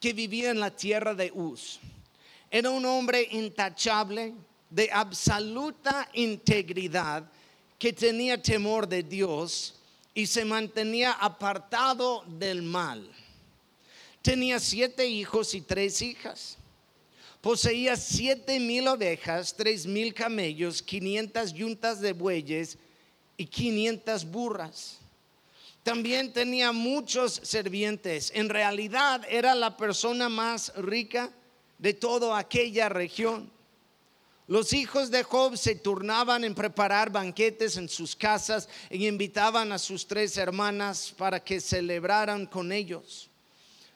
que 0.00 0.14
vivía 0.14 0.52
en 0.52 0.60
la 0.60 0.74
tierra 0.74 1.14
de 1.14 1.30
Uz. 1.34 1.80
Era 2.50 2.70
un 2.70 2.86
hombre 2.86 3.28
intachable, 3.30 4.32
de 4.70 4.88
absoluta 4.90 6.08
integridad, 6.14 7.30
que 7.80 7.92
tenía 7.92 8.40
temor 8.40 8.86
de 8.86 9.02
Dios 9.02 9.74
y 10.14 10.28
se 10.28 10.44
mantenía 10.44 11.10
apartado 11.10 12.22
del 12.28 12.62
mal. 12.62 13.10
Tenía 14.22 14.60
siete 14.60 15.08
hijos 15.08 15.52
y 15.54 15.62
tres 15.62 16.00
hijas 16.00 16.56
poseía 17.40 17.96
siete 17.96 18.60
mil 18.60 18.86
ovejas, 18.88 19.54
tres 19.56 19.86
mil 19.86 20.12
camellos, 20.12 20.82
quinientas 20.82 21.52
yuntas 21.52 22.00
de 22.00 22.12
bueyes 22.12 22.78
y 23.36 23.46
quinientas 23.46 24.30
burras. 24.30 24.98
También 25.82 26.32
tenía 26.32 26.72
muchos 26.72 27.40
servientes. 27.42 28.30
En 28.34 28.50
realidad 28.50 29.22
era 29.28 29.54
la 29.54 29.76
persona 29.76 30.28
más 30.28 30.72
rica 30.76 31.30
de 31.78 31.94
toda 31.94 32.38
aquella 32.38 32.90
región. 32.90 33.50
Los 34.50 34.72
hijos 34.72 35.12
de 35.12 35.22
Job 35.22 35.56
se 35.56 35.76
turnaban 35.76 36.42
en 36.42 36.56
preparar 36.56 37.08
banquetes 37.08 37.76
en 37.76 37.88
sus 37.88 38.16
casas 38.16 38.68
y 38.90 39.06
invitaban 39.06 39.70
a 39.70 39.78
sus 39.78 40.08
tres 40.08 40.36
hermanas 40.36 41.14
para 41.16 41.38
que 41.38 41.60
celebraran 41.60 42.46
con 42.46 42.72
ellos. 42.72 43.30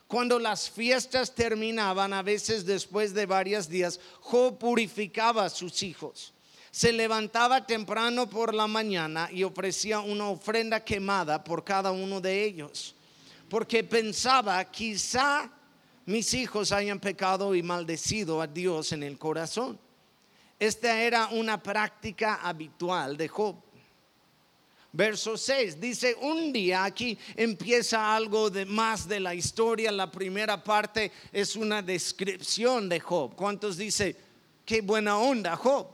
Cuando 0.06 0.38
las 0.38 0.70
fiestas 0.70 1.34
terminaban, 1.34 2.12
a 2.12 2.22
veces 2.22 2.64
después 2.64 3.12
de 3.14 3.26
varios 3.26 3.68
días, 3.68 3.98
Job 4.20 4.56
purificaba 4.56 5.46
a 5.46 5.50
sus 5.50 5.82
hijos. 5.82 6.32
Se 6.70 6.92
levantaba 6.92 7.66
temprano 7.66 8.30
por 8.30 8.54
la 8.54 8.68
mañana 8.68 9.28
y 9.32 9.42
ofrecía 9.42 9.98
una 9.98 10.28
ofrenda 10.28 10.84
quemada 10.84 11.42
por 11.42 11.64
cada 11.64 11.90
uno 11.90 12.20
de 12.20 12.44
ellos, 12.44 12.94
porque 13.48 13.82
pensaba, 13.82 14.64
quizá 14.70 15.50
mis 16.06 16.32
hijos 16.32 16.70
hayan 16.70 17.00
pecado 17.00 17.56
y 17.56 17.62
maldecido 17.64 18.40
a 18.40 18.46
Dios 18.46 18.92
en 18.92 19.02
el 19.02 19.18
corazón. 19.18 19.80
Esta 20.58 21.00
era 21.00 21.28
una 21.28 21.62
práctica 21.62 22.36
habitual 22.36 23.16
de 23.16 23.28
Job. 23.28 23.56
verso 24.92 25.36
6. 25.36 25.80
Dice, 25.80 26.14
un 26.20 26.52
día 26.52 26.84
aquí 26.84 27.18
empieza 27.34 28.14
algo 28.14 28.48
de 28.48 28.64
más 28.64 29.08
de 29.08 29.18
la 29.18 29.34
historia. 29.34 29.90
La 29.90 30.10
primera 30.10 30.62
parte 30.62 31.10
es 31.32 31.56
una 31.56 31.82
descripción 31.82 32.88
de 32.88 33.00
Job. 33.00 33.34
¿Cuántos 33.34 33.76
dice, 33.76 34.14
qué 34.64 34.80
buena 34.80 35.18
onda 35.18 35.56
Job? 35.56 35.88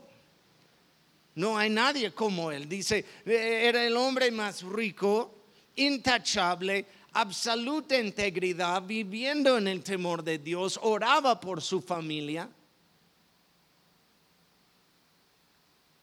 No 1.33 1.57
hay 1.57 1.69
nadie 1.69 2.13
como 2.13 2.51
él. 2.51 2.69
Dice, 2.69 3.03
era 3.25 3.83
el 3.83 3.97
hombre 3.97 4.29
más 4.29 4.61
rico, 4.61 5.33
intachable, 5.75 6.85
absoluta 7.13 7.97
integridad, 7.97 8.83
viviendo 8.83 9.57
en 9.57 9.67
el 9.67 9.83
temor 9.83 10.23
de 10.23 10.37
Dios, 10.37 10.79
oraba 10.83 11.39
por 11.39 11.61
su 11.61 11.81
familia. 11.81 12.49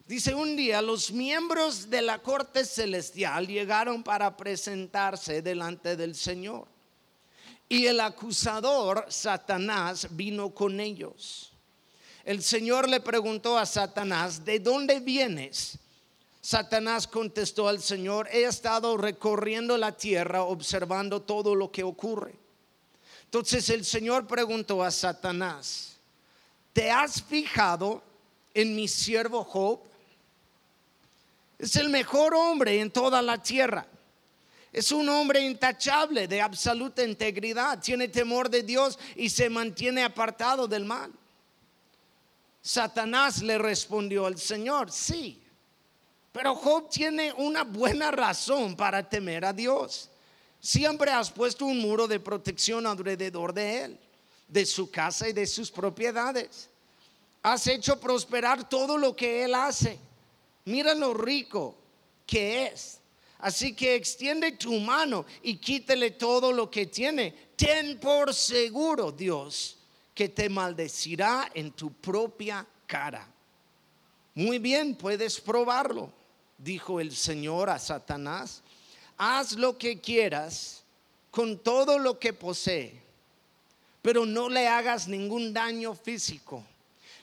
Dice 0.09 0.35
un 0.35 0.57
día, 0.57 0.81
los 0.81 1.13
miembros 1.13 1.91
de 1.91 2.01
la 2.01 2.19
corte 2.23 2.65
celestial 2.65 3.47
llegaron 3.47 4.03
para 4.03 4.35
presentarse 4.39 5.43
delante 5.43 5.97
del 5.97 6.15
Señor. 6.15 6.67
Y 7.69 7.85
el 7.85 8.01
acusador, 8.01 9.05
Satanás, 9.11 10.09
vino 10.13 10.49
con 10.49 10.81
ellos. 10.81 11.53
El 12.25 12.43
Señor 12.43 12.89
le 12.89 13.01
preguntó 13.01 13.59
a 13.59 13.67
Satanás, 13.67 14.47
¿de 14.47 14.59
dónde 14.61 15.01
vienes? 15.01 15.79
Satanás 16.41 17.07
contestó 17.07 17.69
al 17.69 17.83
Señor, 17.83 18.31
he 18.33 18.45
estado 18.45 18.97
recorriendo 18.97 19.77
la 19.77 19.93
tierra 19.93 20.43
observando 20.43 21.21
todo 21.21 21.55
lo 21.55 21.71
que 21.71 21.83
ocurre. 21.83 22.35
Entonces 23.25 23.69
el 23.69 23.85
Señor 23.85 24.27
preguntó 24.27 24.83
a 24.83 24.91
Satanás, 24.91 25.99
¿te 26.73 26.91
has 26.91 27.23
fijado 27.23 28.03
en 28.55 28.75
mi 28.75 28.89
siervo 28.89 29.45
Job? 29.45 29.81
Es 31.59 31.75
el 31.77 31.89
mejor 31.89 32.35
hombre 32.35 32.81
en 32.81 32.91
toda 32.91 33.21
la 33.21 33.43
tierra. 33.43 33.87
Es 34.73 34.93
un 34.93 35.09
hombre 35.09 35.41
intachable, 35.41 36.29
de 36.29 36.41
absoluta 36.41 37.03
integridad, 37.03 37.81
tiene 37.81 38.09
temor 38.09 38.49
de 38.49 38.63
Dios 38.63 38.99
y 39.17 39.31
se 39.31 39.49
mantiene 39.49 40.05
apartado 40.05 40.69
del 40.69 40.85
mal. 40.85 41.11
Satanás 42.61 43.43
le 43.43 43.57
respondió 43.57 44.27
al 44.27 44.39
Señor, 44.39 44.93
sí, 44.93 45.43
pero 46.33 46.55
Job 46.55 46.91
tiene 46.91 47.33
una 47.33 47.65
buena 47.65 48.11
razón 48.11 48.77
para 48.77 49.09
temer 49.09 49.45
a 49.45 49.53
Dios. 49.53 50.11
Siempre 50.61 51.11
has 51.11 51.31
puesto 51.31 51.65
un 51.65 51.81
muro 51.81 52.07
de 52.07 52.21
protección 52.21 52.87
alrededor 52.87 53.55
de 53.55 53.85
él, 53.85 53.99
de 54.47 54.67
su 54.67 54.91
casa 54.91 55.29
y 55.29 55.33
de 55.33 55.47
sus 55.47 55.71
propiedades. 55.71 56.69
Has 57.43 57.67
hecho 57.67 57.99
prosperar 57.99 58.69
todo 58.69 58.99
lo 58.99 59.17
que 59.17 59.45
él 59.45 59.55
hace. 59.55 59.99
Mira 60.69 60.95
lo 60.95 61.15
rico 61.15 61.75
que 62.27 62.67
es. 62.67 63.01
Así 63.39 63.73
que 63.73 63.95
extiende 63.95 64.53
tu 64.53 64.79
mano 64.81 65.25
y 65.43 65.57
quítele 65.57 66.11
todo 66.11 66.53
lo 66.53 66.71
que 66.71 66.87
tiene. 66.87 67.35
Ten 67.57 67.99
por 67.99 68.35
seguro, 68.35 69.11
Dios, 69.11 69.79
que 70.15 70.29
te 70.29 70.51
maldecirá 70.51 71.51
en 71.55 71.71
tu 71.71 71.91
propia 71.93 72.67
cara. 72.87 73.27
Muy 74.35 74.59
bien, 74.59 74.95
puedes 74.95 75.41
probarlo, 75.41 76.13
dijo 76.59 77.01
el 77.01 77.17
Señor 77.17 77.71
a 77.71 77.79
Satanás. 77.79 78.63
Haz 79.17 79.53
lo 79.53 79.79
que 79.79 80.01
quieras 80.01 80.83
con 81.31 81.59
todo 81.59 81.99
lo 81.99 82.19
que 82.19 82.35
posee, 82.35 83.01
pero 84.03 84.27
no 84.27 84.51
le 84.51 84.69
hagas 84.69 85.09
ningún 85.09 85.55
daño 85.55 85.95
físico. 85.95 86.63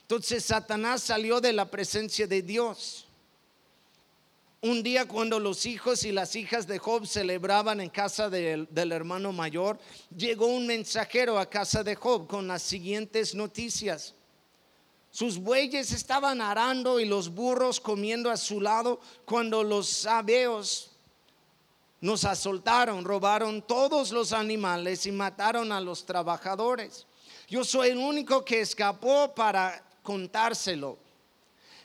Entonces 0.01 0.45
Satanás 0.45 1.03
salió 1.03 1.39
de 1.39 1.53
la 1.53 1.69
presencia 1.69 2.25
de 2.25 2.41
Dios 2.41 3.04
un 4.65 4.81
día 4.81 5.07
cuando 5.07 5.39
los 5.39 5.67
hijos 5.67 6.03
y 6.05 6.11
las 6.11 6.35
hijas 6.35 6.65
de 6.65 6.79
Job 6.79 7.05
celebraban 7.05 7.79
en 7.79 7.89
casa 7.91 8.31
del, 8.31 8.67
hermano 8.91 9.31
mayor, 9.31 9.77
llegó 10.17 10.47
un 10.47 10.65
mensajero 10.65 11.37
a 11.37 11.47
casa 11.47 11.83
de 11.83 11.93
Job 11.93 12.25
con 12.25 12.47
las 12.47 12.63
siguientes 12.63 13.35
noticias. 13.35 14.15
Sus 15.11 15.37
bueyes 15.37 15.91
estaban 15.91 16.41
arando 16.41 16.99
y 16.99 17.05
los 17.05 17.29
burros 17.29 17.79
comiendo 17.79 18.31
a 18.31 18.37
su 18.37 18.59
lado 18.59 18.99
cuando 19.23 19.63
los 19.63 19.87
sabeos 19.87 20.93
nos 22.01 22.25
asaltaron, 22.25 23.05
robaron 23.05 23.61
todos 23.61 24.11
los 24.11 24.33
animales 24.33 25.05
y 25.05 25.11
mataron 25.11 25.71
a 25.71 25.79
los 25.79 26.07
trabajadores. 26.07 27.05
Yo 27.47 27.63
soy 27.63 27.89
el 27.89 27.97
único 27.97 28.43
que 28.43 28.61
escapó 28.61 29.31
para 29.35 29.87
contárselo. 30.01 31.04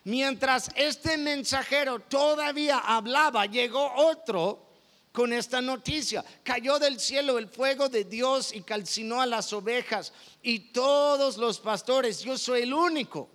Mientras 0.05 0.71
este 0.77 1.19
mensajero 1.19 2.01
todavía 2.01 2.79
hablaba, 2.79 3.47
llegó 3.47 3.93
otro 3.97 4.71
con 5.13 5.33
esta 5.33 5.61
noticia. 5.61 6.25
Cayó 6.43 6.79
del 6.79 6.99
cielo 6.99 7.39
el 7.39 7.49
fuego 7.49 7.89
de 7.89 8.05
Dios 8.05 8.55
y 8.55 8.63
calcinó 8.63 9.21
a 9.21 9.27
las 9.27 9.53
ovejas 9.53 10.13
y 10.43 10.73
todos 10.73 11.37
los 11.37 11.61
pastores. 11.61 12.21
Yo 12.21 12.39
soy 12.39 12.63
el 12.63 12.73
único 12.73 13.29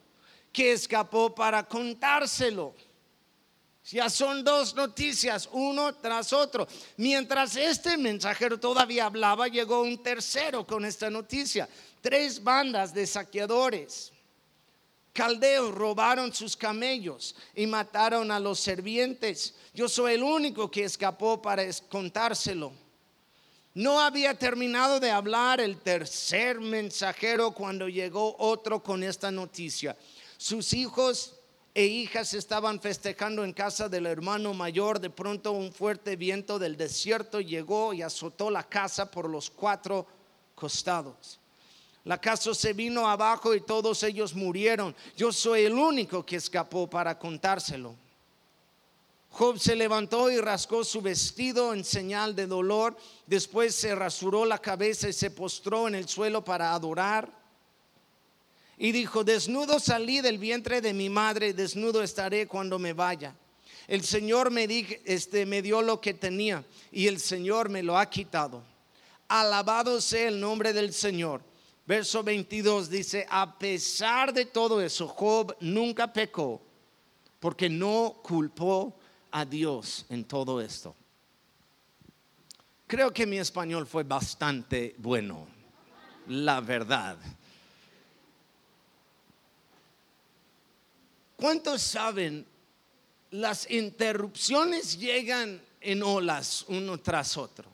que 0.51 0.71
escapó 0.71 1.35
para 1.35 1.63
contárselo. 1.63 2.73
Ya 3.91 4.09
son 4.09 4.43
dos 4.43 4.73
noticias, 4.73 5.47
uno 5.51 5.93
tras 5.93 6.33
otro. 6.33 6.67
Mientras 6.97 7.55
este 7.55 7.97
mensajero 7.97 8.59
todavía 8.59 9.05
hablaba, 9.05 9.47
llegó 9.47 9.81
un 9.81 10.01
tercero 10.01 10.65
con 10.65 10.83
esta 10.85 11.11
noticia. 11.11 11.69
Tres 12.01 12.43
bandas 12.43 12.95
de 12.95 13.05
saqueadores 13.05 14.11
caldeos 15.15 15.73
robaron 15.73 16.33
sus 16.33 16.57
camellos 16.57 17.35
y 17.55 17.65
mataron 17.65 18.29
a 18.31 18.39
los 18.39 18.59
servientes. 18.59 19.55
Yo 19.73 19.87
soy 19.87 20.15
el 20.15 20.23
único 20.23 20.69
que 20.69 20.83
escapó 20.83 21.41
para 21.41 21.63
contárselo. 21.87 22.73
No 23.73 24.01
había 24.01 24.37
terminado 24.37 24.99
de 24.99 25.11
hablar 25.11 25.61
el 25.61 25.77
tercer 25.77 26.59
mensajero 26.59 27.51
cuando 27.51 27.87
llegó 27.87 28.35
otro 28.37 28.83
con 28.83 29.03
esta 29.03 29.31
noticia. 29.31 29.97
Sus 30.37 30.73
hijos 30.73 31.35
e 31.73 31.85
hijas 31.85 32.33
estaban 32.33 32.81
festejando 32.81 33.45
en 33.45 33.53
casa 33.53 33.87
del 33.87 34.05
hermano 34.07 34.53
mayor. 34.53 34.99
De 34.99 35.09
pronto 35.09 35.53
un 35.53 35.71
fuerte 35.71 36.17
viento 36.17 36.59
del 36.59 36.75
desierto 36.75 37.39
llegó 37.39 37.93
y 37.93 38.01
azotó 38.01 38.49
la 38.49 38.63
casa 38.63 39.09
por 39.09 39.29
los 39.29 39.49
cuatro 39.49 40.05
costados. 40.55 41.39
La 42.05 42.21
casa 42.21 42.53
se 42.53 42.73
vino 42.73 43.09
abajo 43.09 43.55
y 43.55 43.61
todos 43.61 44.03
ellos 44.03 44.35
murieron. 44.35 44.95
Yo 45.17 45.33
soy 45.33 45.63
el 45.63 45.73
único 45.73 46.23
que 46.23 46.35
escapó 46.35 46.87
para 46.87 47.17
contárselo. 47.17 47.95
Job 49.31 49.59
se 49.59 49.75
levantó 49.75 50.29
y 50.29 50.39
rascó 50.39 50.83
su 50.83 51.01
vestido 51.01 51.73
en 51.73 51.83
señal 51.83 52.35
de 52.35 52.45
dolor. 52.45 52.95
Después 53.25 53.73
se 53.73 53.95
rasuró 53.95 54.45
la 54.45 54.59
cabeza 54.59 55.09
y 55.09 55.13
se 55.13 55.31
postró 55.31 55.87
en 55.87 55.95
el 55.95 56.07
suelo 56.07 56.45
para 56.45 56.73
adorar. 56.73 57.27
Y 58.77 58.91
dijo, 58.91 59.23
desnudo 59.23 59.79
salí 59.79 60.21
del 60.21 60.37
vientre 60.37 60.81
de 60.81 60.93
mi 60.93 61.09
madre, 61.09 61.53
desnudo 61.53 62.03
estaré 62.03 62.45
cuando 62.45 62.77
me 62.77 62.93
vaya. 62.93 63.35
El 63.87 64.03
Señor 64.03 64.51
me, 64.51 64.67
este, 65.05 65.47
me 65.47 65.63
dio 65.63 65.81
lo 65.81 65.99
que 65.99 66.13
tenía 66.13 66.63
y 66.91 67.07
el 67.07 67.19
Señor 67.19 67.69
me 67.69 67.81
lo 67.81 67.97
ha 67.97 68.07
quitado. 68.11 68.61
Alabado 69.27 69.99
sea 70.01 70.27
el 70.27 70.39
nombre 70.39 70.71
del 70.71 70.93
Señor 70.93 71.41
Verso 71.85 72.23
22 72.23 72.89
dice, 72.89 73.27
a 73.29 73.57
pesar 73.57 74.33
de 74.33 74.45
todo 74.45 74.81
eso, 74.81 75.07
Job 75.07 75.55
nunca 75.59 76.11
pecó 76.11 76.61
porque 77.39 77.69
no 77.69 78.21
culpó 78.23 78.97
a 79.29 79.45
Dios 79.45 80.05
en 80.09 80.25
todo 80.25 80.59
esto. 80.59 80.95
Creo 82.87 83.13
que 83.13 83.27
mi 83.27 83.37
español 83.37 83.85
fue 83.85 84.03
bastante 84.03 84.95
bueno, 84.97 85.47
la 86.27 86.59
verdad. 86.59 87.17
¿Cuántos 91.35 91.83
saben? 91.83 92.47
Las 93.29 93.69
interrupciones 93.69 94.97
llegan 94.97 95.61
en 95.81 96.01
olas 96.01 96.65
uno 96.67 96.97
tras 96.99 97.37
otro. 97.37 97.65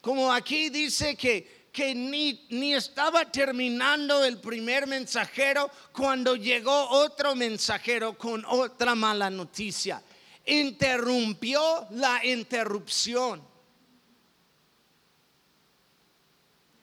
Como 0.00 0.32
aquí 0.32 0.68
dice 0.68 1.16
que 1.16 1.61
que 1.72 1.94
ni, 1.94 2.46
ni 2.50 2.74
estaba 2.74 3.24
terminando 3.24 4.22
el 4.24 4.38
primer 4.38 4.86
mensajero 4.86 5.70
cuando 5.92 6.36
llegó 6.36 6.90
otro 6.90 7.34
mensajero 7.34 8.16
con 8.18 8.44
otra 8.44 8.94
mala 8.94 9.30
noticia. 9.30 10.02
Interrumpió 10.44 11.86
la 11.92 12.24
interrupción. 12.26 13.42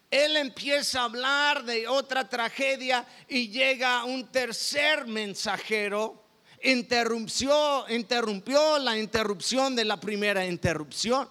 Él 0.09 0.37
empieza 0.37 1.01
a 1.01 1.03
hablar 1.03 1.63
de 1.63 1.87
otra 1.87 2.27
tragedia 2.27 3.05
y 3.27 3.49
llega 3.49 4.05
un 4.05 4.25
tercer 4.31 5.05
mensajero. 5.05 6.25
Interrumpió, 6.63 7.87
interrumpió 7.89 8.79
la 8.79 8.97
interrupción 8.97 9.75
de 9.75 9.85
la 9.85 9.99
primera 9.99 10.43
interrupción. 10.47 11.29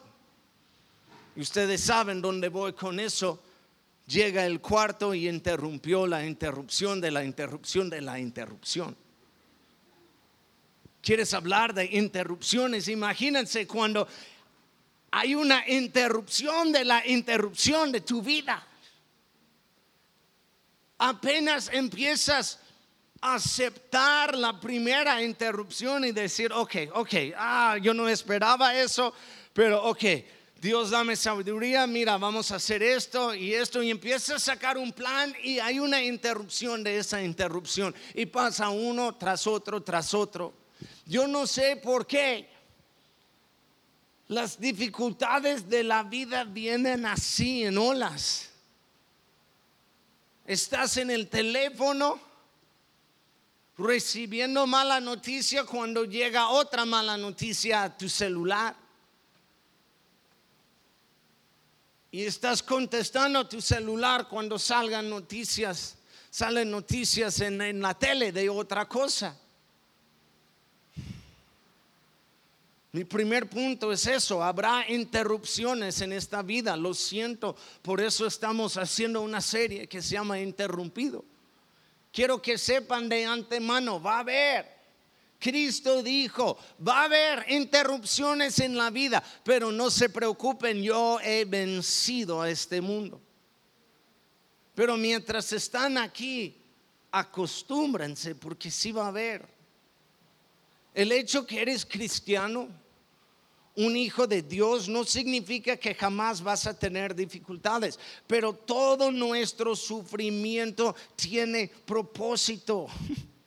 Y 1.34 1.40
ustedes 1.40 1.80
saben 1.80 2.22
dónde 2.22 2.48
voy 2.50 2.72
con 2.72 3.00
eso 3.00 3.42
llega 4.08 4.46
el 4.46 4.60
cuarto 4.60 5.14
y 5.14 5.28
interrumpió 5.28 6.06
la 6.06 6.24
interrupción 6.24 7.00
de 7.00 7.10
la 7.10 7.24
interrupción 7.24 7.90
de 7.90 8.00
la 8.00 8.18
interrupción. 8.18 8.96
¿Quieres 11.02 11.32
hablar 11.34 11.74
de 11.74 11.84
interrupciones? 11.84 12.88
Imagínense 12.88 13.66
cuando 13.66 14.08
hay 15.10 15.34
una 15.34 15.68
interrupción 15.68 16.72
de 16.72 16.84
la 16.84 17.06
interrupción 17.06 17.92
de 17.92 18.00
tu 18.00 18.22
vida. 18.22 18.66
Apenas 20.98 21.70
empiezas 21.72 22.58
a 23.20 23.34
aceptar 23.34 24.36
la 24.36 24.58
primera 24.58 25.22
interrupción 25.22 26.04
y 26.04 26.12
decir, 26.12 26.52
ok, 26.52 26.76
ok, 26.94 27.14
ah, 27.36 27.76
yo 27.80 27.94
no 27.94 28.08
esperaba 28.08 28.74
eso, 28.74 29.14
pero 29.52 29.84
ok, 29.84 30.04
Dios 30.60 30.90
dame 30.90 31.14
sabiduría, 31.14 31.86
mira, 31.86 32.18
vamos 32.18 32.50
a 32.50 32.56
hacer 32.56 32.82
esto 32.82 33.32
y 33.32 33.54
esto 33.54 33.80
y 33.80 33.90
empieza 33.90 34.34
a 34.34 34.38
sacar 34.40 34.76
un 34.76 34.92
plan 34.92 35.32
y 35.44 35.60
hay 35.60 35.78
una 35.78 36.02
interrupción 36.02 36.82
de 36.82 36.98
esa 36.98 37.22
interrupción 37.22 37.94
y 38.12 38.26
pasa 38.26 38.68
uno 38.68 39.14
tras 39.14 39.46
otro, 39.46 39.80
tras 39.84 40.14
otro. 40.14 40.52
Yo 41.06 41.28
no 41.28 41.46
sé 41.46 41.76
por 41.76 42.08
qué 42.08 42.48
las 44.26 44.58
dificultades 44.58 45.68
de 45.68 45.84
la 45.84 46.02
vida 46.02 46.42
vienen 46.42 47.06
así 47.06 47.62
en 47.62 47.78
olas. 47.78 48.50
Estás 50.44 50.96
en 50.96 51.12
el 51.12 51.28
teléfono 51.28 52.20
recibiendo 53.76 54.66
mala 54.66 54.98
noticia 54.98 55.62
cuando 55.62 56.04
llega 56.04 56.48
otra 56.48 56.84
mala 56.84 57.16
noticia 57.16 57.84
a 57.84 57.96
tu 57.96 58.08
celular 58.08 58.87
y 62.10 62.24
estás 62.24 62.62
contestando 62.62 63.46
tu 63.46 63.60
celular 63.60 64.28
cuando 64.28 64.58
salgan 64.58 65.10
noticias, 65.10 65.96
salen 66.30 66.70
noticias 66.70 67.40
en, 67.40 67.80
la 67.80 67.94
tele 67.94 68.32
de 68.32 68.48
otra 68.48 68.88
cosa. 68.88 69.36
Mi 72.92 73.04
primer 73.04 73.50
punto 73.50 73.92
es 73.92 74.06
eso, 74.06 74.42
habrá 74.42 74.88
interrupciones 74.88 76.00
en 76.00 76.12
esta 76.12 76.40
vida, 76.40 76.74
lo 76.74 76.94
siento, 76.94 77.54
por 77.82 78.00
eso 78.00 78.26
estamos 78.26 78.78
haciendo 78.78 79.20
una 79.20 79.42
serie 79.42 79.86
que 79.86 80.00
se 80.00 80.14
llama 80.14 80.40
Interrumpido. 80.40 81.22
Quiero 82.10 82.40
que 82.40 82.56
sepan 82.56 83.10
de 83.10 83.26
antemano, 83.26 84.00
va 84.00 84.16
a 84.16 84.20
haber 84.20 84.77
Cristo 85.38 86.02
dijo, 86.02 86.58
va 86.86 87.02
a 87.02 87.04
haber 87.04 87.46
interrupciones 87.50 88.58
en 88.58 88.76
la 88.76 88.90
vida, 88.90 89.22
pero 89.44 89.70
no 89.70 89.88
se 89.90 90.08
preocupen, 90.08 90.82
yo 90.82 91.20
he 91.20 91.44
vencido 91.44 92.42
a 92.42 92.50
este 92.50 92.80
mundo. 92.80 93.20
Pero 94.74 94.96
mientras 94.96 95.52
están 95.52 95.96
aquí, 95.96 96.56
acostúmbrense 97.10 98.34
porque 98.34 98.70
sí 98.70 98.90
va 98.90 99.04
a 99.04 99.08
haber. 99.08 99.48
El 100.92 101.12
hecho 101.12 101.46
que 101.46 101.62
eres 101.62 101.86
cristiano, 101.86 102.68
un 103.76 103.96
hijo 103.96 104.26
de 104.26 104.42
Dios, 104.42 104.88
no 104.88 105.04
significa 105.04 105.76
que 105.76 105.94
jamás 105.94 106.42
vas 106.42 106.66
a 106.66 106.76
tener 106.76 107.14
dificultades, 107.14 107.96
pero 108.26 108.52
todo 108.52 109.12
nuestro 109.12 109.76
sufrimiento 109.76 110.96
tiene 111.14 111.70
propósito. 111.86 112.88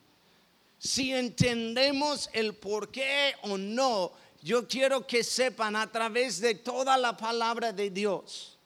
si 0.84 1.14
entendemos 1.14 2.28
el 2.34 2.56
por 2.56 2.90
qué 2.90 3.36
o 3.44 3.56
no, 3.56 4.14
yo 4.42 4.68
quiero 4.68 5.06
que 5.06 5.24
sepan 5.24 5.76
a 5.76 5.92
través 5.92 6.42
de 6.42 6.56
toda 6.56 6.98
la 6.98 7.16
palabra 7.16 7.72
de 7.72 7.92
Dios, 7.92 8.58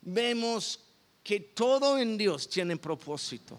vemos 0.00 0.78
que 1.24 1.40
todo 1.40 1.98
en 1.98 2.16
Dios 2.16 2.48
tiene 2.48 2.76
propósito. 2.76 3.58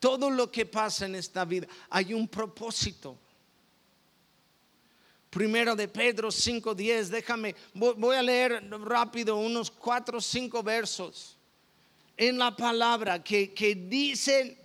Todo 0.00 0.30
lo 0.30 0.50
que 0.50 0.64
pasa 0.64 1.04
en 1.04 1.14
esta 1.14 1.44
vida 1.44 1.68
hay 1.90 2.14
un 2.14 2.26
propósito. 2.26 3.18
Primero 5.28 5.76
de 5.76 5.88
Pedro 5.88 6.30
5:10, 6.30 7.08
déjame, 7.10 7.54
voy 7.74 8.16
a 8.16 8.22
leer 8.22 8.66
rápido 8.80 9.36
unos 9.36 9.70
cuatro 9.70 10.16
o 10.16 10.22
cinco 10.22 10.62
versos 10.62 11.36
en 12.16 12.38
la 12.38 12.56
palabra 12.56 13.22
que, 13.22 13.52
que 13.52 13.74
dicen 13.74 14.61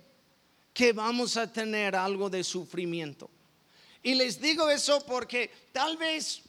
que 0.78 0.92
vamos 0.92 1.36
a 1.36 1.52
tener 1.52 1.96
algo 1.96 2.30
de 2.30 2.44
sufrimiento. 2.44 3.28
Y 4.00 4.14
les 4.14 4.40
digo 4.40 4.70
eso 4.70 5.04
porque 5.04 5.50
tal 5.72 5.96
vez 5.96 6.40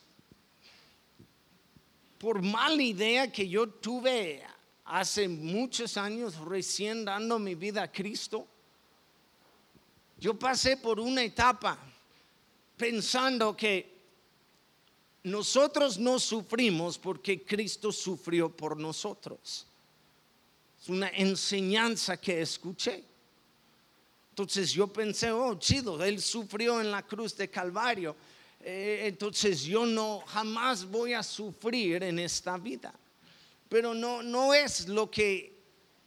por 2.20 2.40
mala 2.40 2.84
idea 2.84 3.32
que 3.32 3.50
yo 3.50 3.68
tuve 3.68 4.44
hace 4.86 5.28
muchos 5.28 5.98
años 5.98 6.36
recién 6.36 7.06
dando 7.06 7.40
mi 7.40 7.56
vida 7.56 7.82
a 7.82 7.92
Cristo, 7.92 8.46
yo 10.20 10.38
pasé 10.38 10.78
por 10.78 11.00
una 11.00 11.24
etapa 11.24 11.80
pensando 12.78 13.58
que 13.58 13.98
nosotros 15.24 15.98
no 15.98 16.20
sufrimos 16.20 17.00
porque 17.00 17.44
Cristo 17.44 17.92
sufrió 17.92 18.56
por 18.56 18.78
nosotros. 18.78 19.66
Es 20.80 20.88
una 20.88 21.10
enseñanza 21.10 22.16
que 22.18 22.42
escuché. 22.42 23.09
Entonces 24.40 24.72
yo 24.72 24.88
pensé, 24.88 25.34
oh, 25.34 25.60
chido, 25.60 26.02
Él 26.02 26.22
sufrió 26.22 26.80
en 26.80 26.90
la 26.90 27.06
cruz 27.06 27.36
de 27.36 27.50
Calvario. 27.50 28.16
Eh, 28.62 29.02
entonces 29.04 29.64
yo 29.64 29.86
no 29.86 30.24
jamás 30.28 30.86
voy 30.86 31.12
a 31.12 31.24
sufrir 31.24 32.02
en 32.04 32.20
esta 32.20 32.58
vida. 32.58 32.94
Pero 33.68 33.94
no, 33.94 34.24
no 34.24 34.54
es 34.54 34.88
lo 34.88 35.12
que 35.12 35.60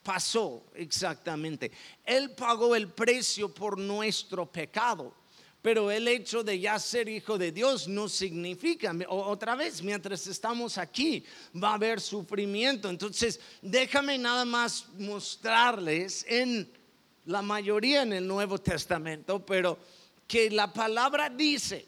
pasó 0.03 0.65
exactamente. 0.75 1.71
Él 2.03 2.31
pagó 2.31 2.75
el 2.75 2.89
precio 2.89 3.53
por 3.53 3.77
nuestro 3.77 4.51
pecado. 4.51 5.15
Pero 5.61 5.91
el 5.91 6.09
hecho 6.09 6.43
de 6.43 6.59
ya 6.59 6.79
ser 6.79 7.11
hijo 7.11 7.37
de 7.37 7.53
Dios 7.53 7.87
no 7.87 8.09
significa, 8.09 8.97
otra 9.11 9.57
vez, 9.57 9.83
mientras 9.83 10.27
estamos 10.27 10.79
aquí, 10.79 11.23
va 11.63 11.73
a 11.73 11.75
haber 11.75 12.01
sufrimiento. 12.01 12.89
Entonces, 12.89 13.39
déjame 13.61 14.17
nada 14.17 14.47
más 14.47 14.87
mostrarles 14.97 16.25
en 16.27 16.81
la 17.27 17.43
mayoría 17.43 18.03
en 18.03 18.13
el 18.13 18.27
Nuevo 18.27 18.59
Testamento, 18.59 19.45
pero 19.45 19.79
que 20.27 20.51
la 20.51 20.73
palabra 20.73 21.29
dice 21.29 21.87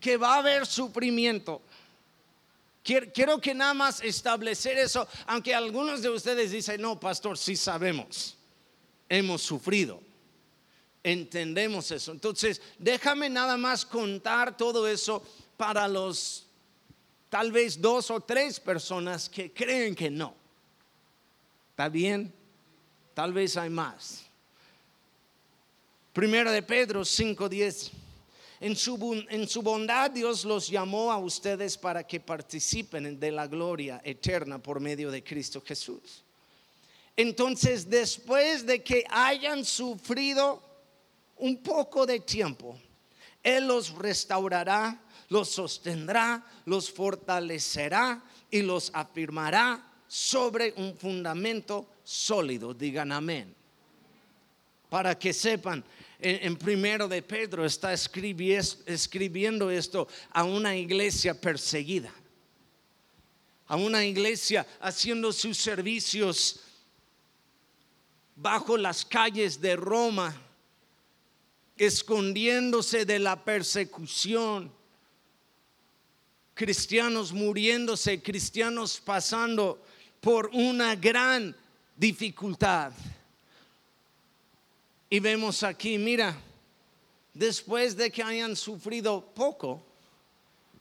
que 0.00 0.16
va 0.16 0.34
a 0.34 0.38
haber 0.38 0.66
sufrimiento. 0.66 1.62
Quiero, 2.82 3.40
que 3.40 3.54
nada 3.54 3.74
más 3.74 4.02
establecer 4.02 4.76
eso, 4.76 5.06
aunque 5.26 5.54
algunos 5.54 6.02
de 6.02 6.10
ustedes 6.10 6.50
dicen, 6.50 6.82
no, 6.82 6.98
pastor, 6.98 7.38
sí 7.38 7.54
sabemos, 7.54 8.36
hemos 9.08 9.40
sufrido, 9.40 10.00
entendemos 11.04 11.92
eso. 11.92 12.10
Entonces, 12.10 12.60
déjame 12.78 13.30
nada 13.30 13.56
más 13.56 13.86
contar 13.86 14.56
todo 14.56 14.88
eso 14.88 15.22
para 15.56 15.86
los 15.86 16.46
tal 17.30 17.52
vez 17.52 17.80
dos 17.80 18.10
o 18.10 18.20
tres 18.20 18.58
personas 18.58 19.28
que 19.28 19.52
creen 19.52 19.94
que 19.94 20.10
no. 20.10 20.34
¿Está 21.70 21.88
bien? 21.88 22.34
Tal 23.14 23.32
vez 23.32 23.56
hay 23.56 23.70
más. 23.70 24.21
Primera 26.12 26.52
de 26.52 26.62
Pedro 26.62 27.04
5:10. 27.04 27.90
En 28.60 28.76
su, 28.76 29.24
en 29.30 29.48
su 29.48 29.62
bondad 29.62 30.10
Dios 30.10 30.44
los 30.44 30.68
llamó 30.68 31.10
a 31.10 31.18
ustedes 31.18 31.78
para 31.78 32.06
que 32.06 32.20
participen 32.20 33.18
de 33.18 33.32
la 33.32 33.46
gloria 33.46 34.00
eterna 34.04 34.58
por 34.58 34.78
medio 34.78 35.10
de 35.10 35.24
Cristo 35.24 35.62
Jesús. 35.66 36.22
Entonces, 37.16 37.88
después 37.88 38.64
de 38.66 38.82
que 38.82 39.04
hayan 39.08 39.64
sufrido 39.64 40.62
un 41.38 41.62
poco 41.62 42.06
de 42.06 42.20
tiempo, 42.20 42.78
Él 43.42 43.66
los 43.66 43.90
restaurará, 43.90 45.00
los 45.28 45.48
sostendrá, 45.48 46.46
los 46.66 46.90
fortalecerá 46.90 48.22
y 48.50 48.62
los 48.62 48.90
afirmará 48.94 49.82
sobre 50.06 50.74
un 50.76 50.94
fundamento 50.94 51.88
sólido. 52.04 52.74
Digan 52.74 53.12
amén. 53.12 53.61
Para 54.92 55.18
que 55.18 55.32
sepan, 55.32 55.82
en, 56.20 56.54
primero 56.54 57.08
de 57.08 57.22
Pedro 57.22 57.64
está 57.64 57.94
escribiendo 57.94 59.70
esto 59.70 60.06
a 60.30 60.44
una 60.44 60.76
iglesia 60.76 61.32
perseguida, 61.32 62.12
a 63.68 63.76
una 63.76 64.04
iglesia 64.04 64.66
haciendo 64.80 65.32
sus 65.32 65.56
servicios 65.56 66.60
bajo 68.36 68.76
las 68.76 69.02
calles 69.02 69.62
de 69.62 69.76
Roma, 69.76 70.38
escondiéndose 71.78 73.06
de 73.06 73.18
la 73.18 73.42
persecución, 73.42 74.70
cristianos 76.52 77.32
muriéndose, 77.32 78.20
cristianos 78.22 79.00
pasando 79.02 79.82
por 80.20 80.50
una 80.52 80.96
gran 80.96 81.56
dificultad. 81.96 82.92
Y 85.12 85.20
vemos 85.20 85.62
aquí, 85.62 85.98
mira, 85.98 86.34
después 87.34 87.94
de 87.94 88.10
que 88.10 88.22
hayan 88.22 88.56
sufrido 88.56 89.22
poco, 89.22 89.84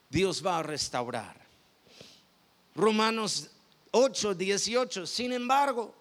Dios 0.10 0.41
va 0.41 0.60
a 0.60 0.63
restaurar. 0.63 1.36
Romanos 2.74 3.50
8, 3.91 4.34
18. 4.34 5.06
Sin 5.06 5.34
embargo, 5.34 5.94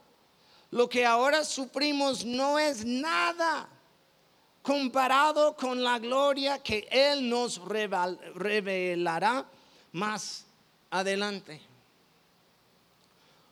lo 0.70 0.88
que 0.88 1.04
ahora 1.04 1.44
sufrimos 1.44 2.24
no 2.24 2.56
es 2.56 2.84
nada 2.84 3.68
comparado 4.62 5.56
con 5.56 5.82
la 5.82 5.98
gloria 5.98 6.62
que 6.62 6.86
Él 6.88 7.28
nos 7.28 7.60
revelará 8.36 9.44
más 9.90 10.46
adelante. 10.88 11.60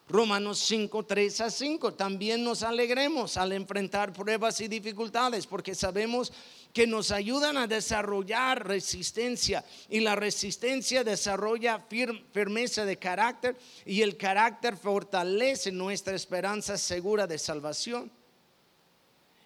Romanos 0.08 0.58
5, 0.60 1.04
3 1.04 1.40
a 1.42 1.50
5. 1.50 1.94
También 1.94 2.42
nos 2.42 2.62
alegremos 2.62 3.36
al 3.36 3.52
enfrentar 3.52 4.12
pruebas 4.12 4.60
y 4.60 4.68
dificultades 4.68 5.46
porque 5.46 5.74
sabemos 5.74 6.32
que 6.72 6.86
nos 6.86 7.10
ayudan 7.10 7.58
a 7.58 7.66
desarrollar 7.66 8.66
resistencia 8.66 9.64
y 9.90 10.00
la 10.00 10.16
resistencia 10.16 11.04
desarrolla 11.04 11.84
firmeza 12.32 12.86
de 12.86 12.96
carácter 12.96 13.56
y 13.84 14.00
el 14.00 14.16
carácter 14.16 14.76
fortalece 14.76 15.72
nuestra 15.72 16.14
esperanza 16.14 16.78
segura 16.78 17.26
de 17.26 17.38
salvación. 17.38 18.10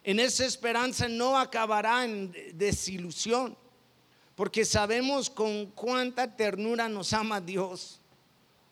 En 0.05 0.19
esa 0.19 0.45
esperanza 0.45 1.07
no 1.09 1.37
acabará 1.37 2.05
en 2.05 2.33
desilusión 2.53 3.57
porque 4.35 4.63
sabemos 4.63 5.29
con 5.29 5.67
cuánta 5.67 6.35
ternura 6.35 6.87
nos 6.87 7.13
ama 7.13 7.41
Dios 7.41 7.99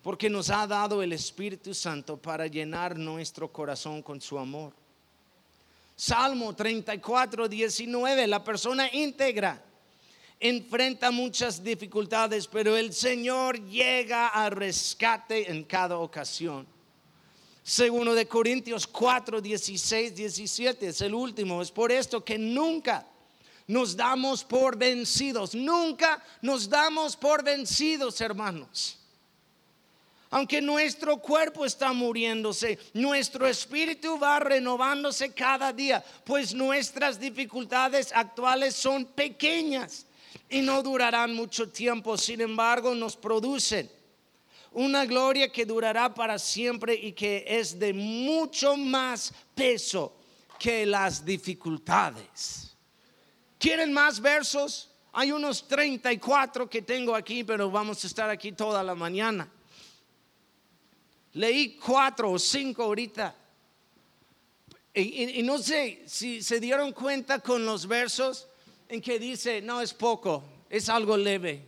porque 0.04 0.30
nos 0.30 0.50
ha 0.50 0.66
dado 0.66 1.04
el 1.04 1.14
Espíritu 1.14 1.74
Santo 1.74 2.18
para 2.18 2.48
llenar 2.48 2.98
nuestro 2.98 3.52
corazón 3.52 4.02
con 4.02 4.20
su 4.20 4.40
amor. 4.40 4.74
Salmo 5.96 6.56
34, 6.56 7.48
19, 7.48 8.28
la 8.28 8.44
persona 8.44 8.90
íntegra 8.92 9.64
enfrenta 10.40 11.12
muchas 11.12 11.64
dificultades, 11.64 12.48
pero 12.48 12.76
el 12.76 12.94
Señor 12.94 13.64
llega 13.68 14.30
a 14.30 14.50
rescate 14.50 15.52
en 15.52 15.64
cada 15.64 16.00
ocasión. 16.00 16.66
Segundo 17.64 18.16
de 18.16 18.28
Corintios 18.28 18.88
4, 18.88 19.40
16, 19.40 20.16
17 20.16 20.88
es 20.88 21.02
el 21.02 21.14
último. 21.14 21.62
Es 21.62 21.70
por 21.70 21.92
esto 21.92 22.26
que 22.26 22.40
nunca 22.40 23.06
nos 23.68 23.96
damos 23.96 24.44
por 24.44 24.76
vencidos. 24.76 25.54
Nunca 25.54 26.24
nos 26.42 26.68
damos 26.68 27.16
por 27.16 27.44
vencidos, 27.44 28.20
hermanos. 28.20 28.98
Aunque 30.34 30.62
nuestro 30.62 31.18
cuerpo 31.18 31.66
está 31.66 31.92
muriéndose, 31.92 32.80
nuestro 32.94 33.46
espíritu 33.46 34.18
va 34.18 34.40
renovándose 34.40 35.34
cada 35.34 35.74
día, 35.74 36.02
pues 36.24 36.54
nuestras 36.54 37.20
dificultades 37.20 38.14
actuales 38.14 38.74
son 38.74 39.04
pequeñas 39.06 40.06
y 40.50 40.62
no 40.62 40.82
durarán 40.82 41.34
mucho 41.36 41.68
tiempo. 41.70 42.18
Sin 42.18 42.40
embargo, 42.40 42.96
nos 42.96 43.18
producen 43.18 43.92
una 44.72 45.06
gloria 45.06 45.52
que 45.52 45.66
durará 45.66 46.14
para 46.14 46.40
siempre 46.40 46.96
y 46.96 47.12
que 47.12 47.44
es 47.46 47.78
de 47.78 47.92
mucho 47.92 48.78
más 48.78 49.34
peso 49.54 50.16
que 50.58 50.86
las 50.86 51.26
dificultades. 51.26 52.74
¿Quieren 53.60 53.92
más 53.92 54.22
versos? 54.22 54.90
Hay 55.12 55.34
unos 55.34 55.68
34 55.68 56.70
que 56.70 56.82
tengo 56.82 57.14
aquí, 57.14 57.44
pero 57.44 57.70
vamos 57.70 58.02
a 58.06 58.08
estar 58.08 58.30
aquí 58.30 58.54
toda 58.54 58.82
la 58.82 58.96
mañana. 58.96 59.52
Leí 61.34 61.78
cuatro 61.78 62.32
o 62.32 62.40
cinco 62.40 62.84
ahorita. 62.84 63.36
Y, 64.94 65.42
no 65.44 65.58
sé 65.58 66.04
si 66.06 66.44
se 66.44 66.60
dieron 66.60 66.92
cuenta 66.92 67.40
con 67.40 67.66
los 67.66 67.88
versos 67.88 68.48
en 68.90 69.02
que 69.02 69.18
dice, 69.20 69.62
no 69.62 69.80
es 69.80 69.94
poco, 69.94 70.44
es 70.70 70.90
algo 70.90 71.16
leve, 71.16 71.64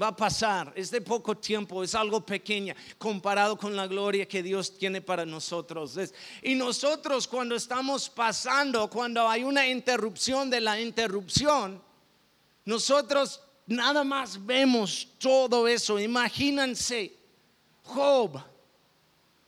va 0.00 0.08
a 0.08 0.16
pasar, 0.16 0.72
es 0.74 0.90
de 0.90 1.02
poco 1.02 1.36
tiempo, 1.36 1.84
es 1.84 1.94
algo 1.94 2.24
pequeña 2.24 2.74
comparado 2.96 3.58
con 3.58 3.76
la 3.76 3.86
gloria 3.86 4.26
que 4.26 4.42
Dios 4.42 4.78
tiene 4.78 5.02
para 5.02 5.26
nosotros. 5.26 5.98
y 6.42 6.54
nosotros 6.54 7.28
cuando 7.28 7.54
estamos 7.56 8.08
pasando, 8.08 8.88
cuando 8.88 9.28
hay 9.28 9.44
una 9.44 9.68
interrupción 9.68 10.48
de 10.48 10.62
la 10.62 10.80
interrupción, 10.80 11.82
nosotros 12.64 13.42
nada 13.66 14.02
más 14.02 14.46
vemos 14.46 15.08
todo 15.18 15.68
eso. 15.68 16.00
Imagínense, 16.00 17.14
Job 17.82 18.53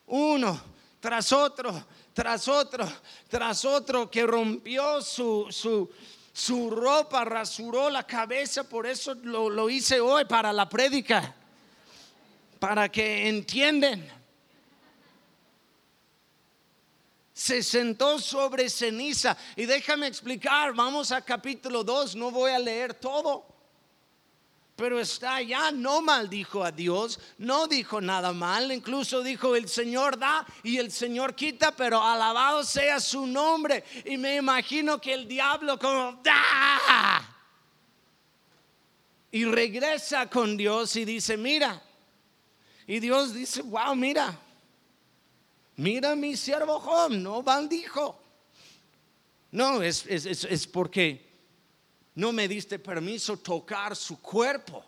uno 0.06 0.60
tras 1.00 1.32
otro, 1.32 1.84
tras 2.12 2.48
otro, 2.48 2.90
tras 3.28 3.64
otro, 3.64 4.10
que 4.10 4.26
rompió 4.26 5.00
su, 5.02 5.46
su, 6.32 6.70
ropa, 6.70 7.24
rasuró 7.24 7.90
la 7.90 8.04
cabeza, 8.04 8.64
por 8.64 8.86
eso 8.86 9.14
lo, 9.14 9.48
lo 9.48 9.70
hice 9.70 10.00
hoy 10.00 10.24
para 10.24 10.52
la 10.52 10.68
prédica, 10.68 11.34
para 12.58 12.88
que 12.88 13.28
entienden. 13.28 14.16
se 17.32 17.62
sentó 17.62 18.18
sobre 18.18 18.70
ceniza. 18.70 19.36
Y 19.56 19.66
déjame 19.66 20.06
explicar, 20.06 20.72
vamos 20.72 21.12
a 21.12 21.20
capítulo 21.20 21.84
2, 21.84 22.16
no 22.16 22.30
voy 22.30 22.50
a 22.50 22.58
leer 22.58 22.94
todo 22.94 23.55
pero 24.76 25.00
está 25.00 25.36
allá, 25.36 25.72
no 25.72 26.02
maldijo 26.02 26.62
a 26.62 26.70
Dios, 26.70 27.18
no 27.38 27.66
dijo 27.66 27.98
nada 27.98 28.34
mal, 28.34 28.70
incluso 28.70 29.22
dijo 29.22 29.56
el 29.56 29.70
Señor 29.70 30.18
da 30.18 30.46
y 30.62 30.76
el 30.76 30.92
Señor 30.92 31.34
quita, 31.34 31.74
pero 31.74 32.02
alabado 32.02 32.62
sea 32.62 33.00
su 33.00 33.26
nombre. 33.26 33.82
Y 34.04 34.18
me 34.18 34.36
imagino 34.36 35.00
que 35.00 35.14
el 35.14 35.26
diablo 35.26 35.78
como 35.78 36.20
da 36.22 37.26
y 39.30 39.46
regresa 39.46 40.28
con 40.28 40.58
Dios 40.58 40.94
y 40.96 41.06
dice, 41.06 41.38
mira, 41.38 41.82
y 42.86 43.00
Dios 43.00 43.32
dice, 43.32 43.62
wow, 43.62 43.96
mira, 43.96 44.38
mira 45.76 46.14
mi 46.14 46.36
siervo 46.36 46.80
Job, 46.80 47.12
no 47.12 47.42
maldijo. 47.42 48.20
No, 49.52 49.82
es, 49.82 50.04
es, 50.06 50.26
es 50.26 50.66
porque 50.66 51.25
no 52.16 52.32
me 52.32 52.48
diste 52.48 52.78
permiso 52.78 53.36
tocar 53.36 53.94
su 53.94 54.20
cuerpo. 54.20 54.82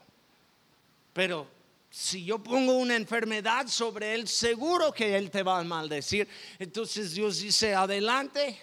Pero 1.13 1.47
si 1.91 2.25
yo 2.25 2.39
pongo 2.43 2.73
una 2.73 2.97
enfermedad 2.97 3.67
sobre 3.69 4.15
él, 4.15 4.27
seguro 4.27 4.93
que 4.93 5.15
él 5.15 5.31
te 5.31 5.43
va 5.43 5.59
a 5.59 5.65
maldecir. 5.65 6.27
Entonces 6.59 7.13
Dios 7.13 7.39
dice, 7.41 7.75
adelante. 7.75 8.59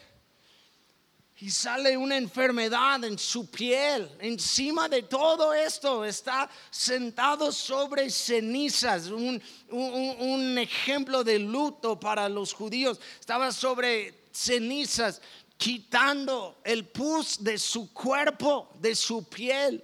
Y 1.41 1.51
sale 1.51 1.95
una 1.95 2.17
enfermedad 2.17 3.03
en 3.03 3.19
su 3.19 3.51
piel. 3.51 4.09
Encima 4.19 4.89
de 4.89 5.03
todo 5.03 5.53
esto 5.53 6.03
está 6.03 6.49
sentado 6.71 7.51
sobre 7.51 8.09
cenizas. 8.09 9.07
Un, 9.07 9.39
un 9.69 10.57
ejemplo 10.57 11.23
de 11.23 11.37
luto 11.37 11.99
para 11.99 12.27
los 12.29 12.51
judíos. 12.51 12.99
Estaba 13.19 13.51
sobre 13.51 14.25
cenizas 14.31 15.21
quitando 15.57 16.59
el 16.63 16.87
pus 16.87 17.43
de 17.43 17.57
su 17.57 17.93
cuerpo, 17.93 18.71
de 18.79 18.95
su 18.95 19.27
piel, 19.27 19.83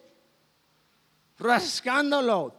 rascándolo. 1.37 2.55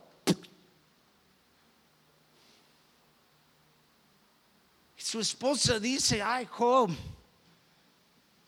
Su 4.96 5.20
esposa 5.20 5.78
dice, 5.78 6.22
ay 6.22 6.46
Job, 6.46 6.90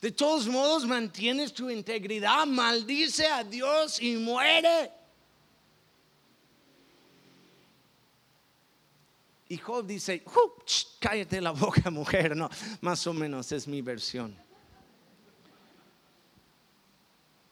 de 0.00 0.10
todos 0.10 0.46
modos 0.46 0.86
mantienes 0.86 1.52
tu 1.52 1.68
integridad, 1.68 2.46
maldice 2.46 3.26
a 3.26 3.44
Dios 3.44 4.00
y 4.00 4.16
muere. 4.16 4.90
Y 9.48 9.58
Job 9.58 9.86
dice, 9.86 10.24
cállate 10.98 11.40
la 11.40 11.50
boca 11.52 11.90
mujer, 11.90 12.34
no, 12.34 12.48
más 12.80 13.06
o 13.06 13.12
menos 13.12 13.52
es 13.52 13.68
mi 13.68 13.82
versión. 13.82 14.43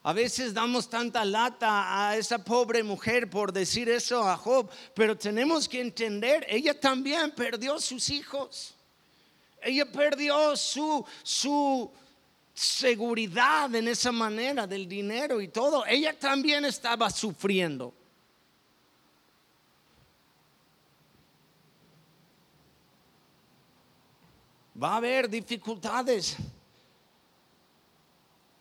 A 0.04 0.12
veces 0.12 0.52
damos 0.52 0.90
tanta 0.90 1.24
lata 1.24 2.08
a 2.08 2.16
esa 2.16 2.38
pobre 2.38 2.82
mujer 2.82 3.30
por 3.30 3.52
decir 3.52 3.88
eso 3.88 4.28
a 4.28 4.36
Job, 4.36 4.68
pero 4.94 5.16
tenemos 5.16 5.68
que 5.68 5.80
entender, 5.80 6.44
ella 6.48 6.78
también 6.78 7.30
perdió 7.30 7.78
sus 7.78 8.10
hijos. 8.10 8.74
Ella 9.62 9.90
perdió 9.90 10.56
su, 10.56 11.04
su 11.22 11.88
seguridad 12.52 13.72
en 13.76 13.86
esa 13.86 14.10
manera 14.10 14.66
del 14.66 14.88
dinero 14.88 15.40
y 15.40 15.46
todo. 15.48 15.86
Ella 15.86 16.18
también 16.18 16.64
estaba 16.64 17.08
sufriendo. 17.08 17.94
Va 24.82 24.94
a 24.94 24.96
haber 24.96 25.28
dificultades. 25.28 26.36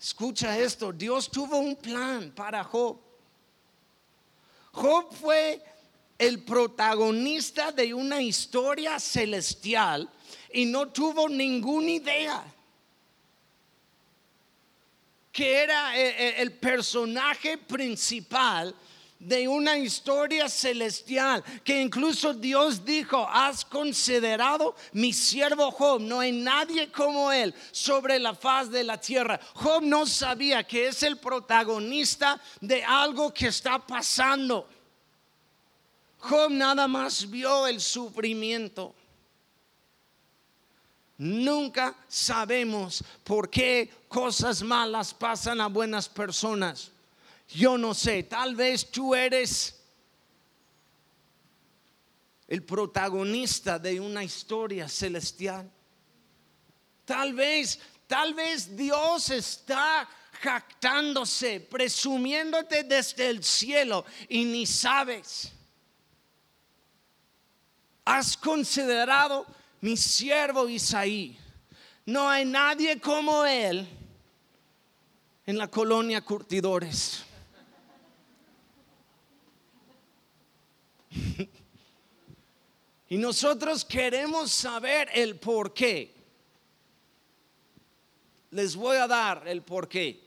Escucha 0.02 0.58
esto, 0.58 0.92
Dios 0.92 1.30
tuvo 1.30 1.58
un 1.60 1.76
plan 1.76 2.32
para 2.32 2.64
Job. 2.64 2.98
Job 4.72 5.14
fue 5.14 5.64
el 6.18 6.44
protagonista 6.44 7.72
de 7.72 7.94
una 7.94 8.20
historia 8.20 9.00
celestial 9.00 10.10
y 10.52 10.66
no 10.66 10.88
tuvo 10.90 11.30
ninguna 11.30 11.92
idea 11.92 12.44
que 15.32 15.64
era 15.64 15.96
el 15.96 16.52
personaje 16.54 17.60
principal 17.60 18.76
de 19.22 19.48
una 19.48 19.78
historia 19.78 20.50
celestial 20.50 21.44
que 21.64 21.80
incluso 21.80 22.34
Dios 22.34 22.84
dijo, 22.84 23.28
has 23.30 23.64
considerado 23.64 24.76
mi 24.94 25.14
siervo 25.14 25.70
Job, 25.72 26.02
no 26.02 26.20
hay 26.20 26.32
nadie 26.32 26.92
como 26.92 27.32
él 27.32 27.54
sobre 27.72 28.18
la 28.18 28.34
faz 28.34 28.72
de 28.72 28.84
la 28.84 29.00
tierra. 29.00 29.40
Job 29.54 29.84
no 29.84 30.08
sabía 30.08 30.64
que 30.64 30.88
es 30.88 31.04
el 31.04 31.18
protagonista 31.18 32.42
de 32.60 32.84
algo 32.84 33.32
que 33.32 33.48
está 33.48 33.78
pasando. 33.78 34.68
Job 36.18 36.50
nada 36.50 36.88
más 36.88 37.30
vio 37.30 37.68
el 37.68 37.80
sufrimiento. 37.80 38.96
Nunca 41.20 41.96
sabemos 42.08 43.04
por 43.24 43.52
qué 43.52 43.88
cosas 44.08 44.64
malas 44.64 45.14
pasan 45.14 45.62
a 45.62 45.68
buenas 45.68 46.10
personas. 46.10 46.92
Yo 47.54 47.78
no 47.78 47.94
sé, 47.94 48.24
tal 48.24 48.56
vez 48.56 48.90
tú 48.90 49.14
eres 49.14 49.78
el 52.48 52.64
protagonista 52.64 53.80
de 53.80 54.00
una 54.00 54.24
historia 54.24 54.88
celestial. 54.88 55.70
Tal 57.06 57.34
vez, 57.34 57.80
tal 58.08 58.34
vez 58.34 58.76
Dios 58.76 59.30
está 59.30 60.08
jactándose, 60.42 61.60
presumiéndote 61.60 62.84
desde 62.84 63.30
el 63.30 63.44
cielo 63.44 64.06
y 64.30 64.46
ni 64.46 64.66
sabes. 64.66 65.52
Has 68.06 68.36
considerado 68.36 69.46
mi 69.82 69.96
siervo 69.98 70.68
Isaí. 70.70 71.38
No 72.06 72.30
hay 72.30 72.46
nadie 72.46 73.00
como 73.00 73.46
él 73.46 73.88
en 75.46 75.58
la 75.58 75.70
colonia 75.70 76.22
Curtidores. 76.22 77.26
Y 83.12 83.18
nosotros 83.18 83.84
queremos 83.84 84.54
saber 84.54 85.10
el 85.14 85.36
por 85.36 85.74
qué. 85.74 86.14
Les 88.52 88.74
voy 88.74 88.96
a 88.96 89.06
dar 89.06 89.46
el 89.50 89.64
por 89.64 89.90
qué. 89.90 90.18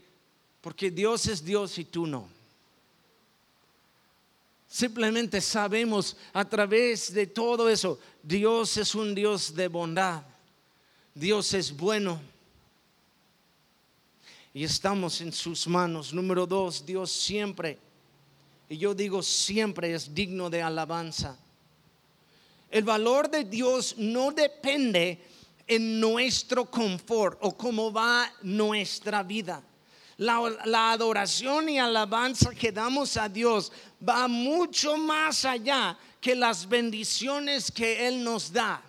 Porque 0.60 0.90
Dios 0.90 1.26
es 1.28 1.42
Dios 1.42 1.78
y 1.78 1.86
tú 1.86 2.06
no. 2.06 2.28
Simplemente 4.68 5.40
sabemos 5.40 6.14
a 6.34 6.46
través 6.46 7.10
de 7.14 7.26
todo 7.26 7.70
eso, 7.70 7.98
Dios 8.22 8.76
es 8.76 8.94
un 8.94 9.14
Dios 9.14 9.54
de 9.54 9.68
bondad. 9.68 10.22
Dios 11.14 11.54
es 11.54 11.74
bueno. 11.74 12.20
Y 14.52 14.62
estamos 14.62 15.22
en 15.22 15.32
sus 15.32 15.66
manos. 15.66 16.12
Número 16.12 16.46
dos, 16.46 16.84
Dios 16.84 17.10
siempre 17.10 17.78
y 18.68 18.76
yo 18.76 18.94
digo 18.94 19.22
siempre 19.22 19.94
es 19.94 20.14
digno 20.14 20.50
de 20.50 20.60
alabanza. 20.60 21.38
El 22.70 22.84
valor 22.84 23.30
de 23.30 23.44
Dios 23.44 23.94
no 23.98 24.32
depende 24.32 25.20
en 25.66 26.00
nuestro 26.00 26.66
confort 26.66 27.38
o 27.40 27.56
cómo 27.56 27.92
va 27.92 28.30
nuestra 28.42 29.22
vida. 29.22 29.62
La, 30.16 30.92
adoración 30.92 31.68
y 31.68 31.78
alabanza 31.78 32.54
que 32.54 32.70
damos 32.70 33.16
a 33.16 33.28
Dios 33.28 33.72
va 34.06 34.28
mucho 34.28 34.96
más 34.96 35.44
allá 35.44 35.98
que 36.20 36.36
las 36.36 36.68
bendiciones 36.68 37.70
que 37.70 38.06
Él 38.06 38.22
nos 38.22 38.52
da. 38.52 38.82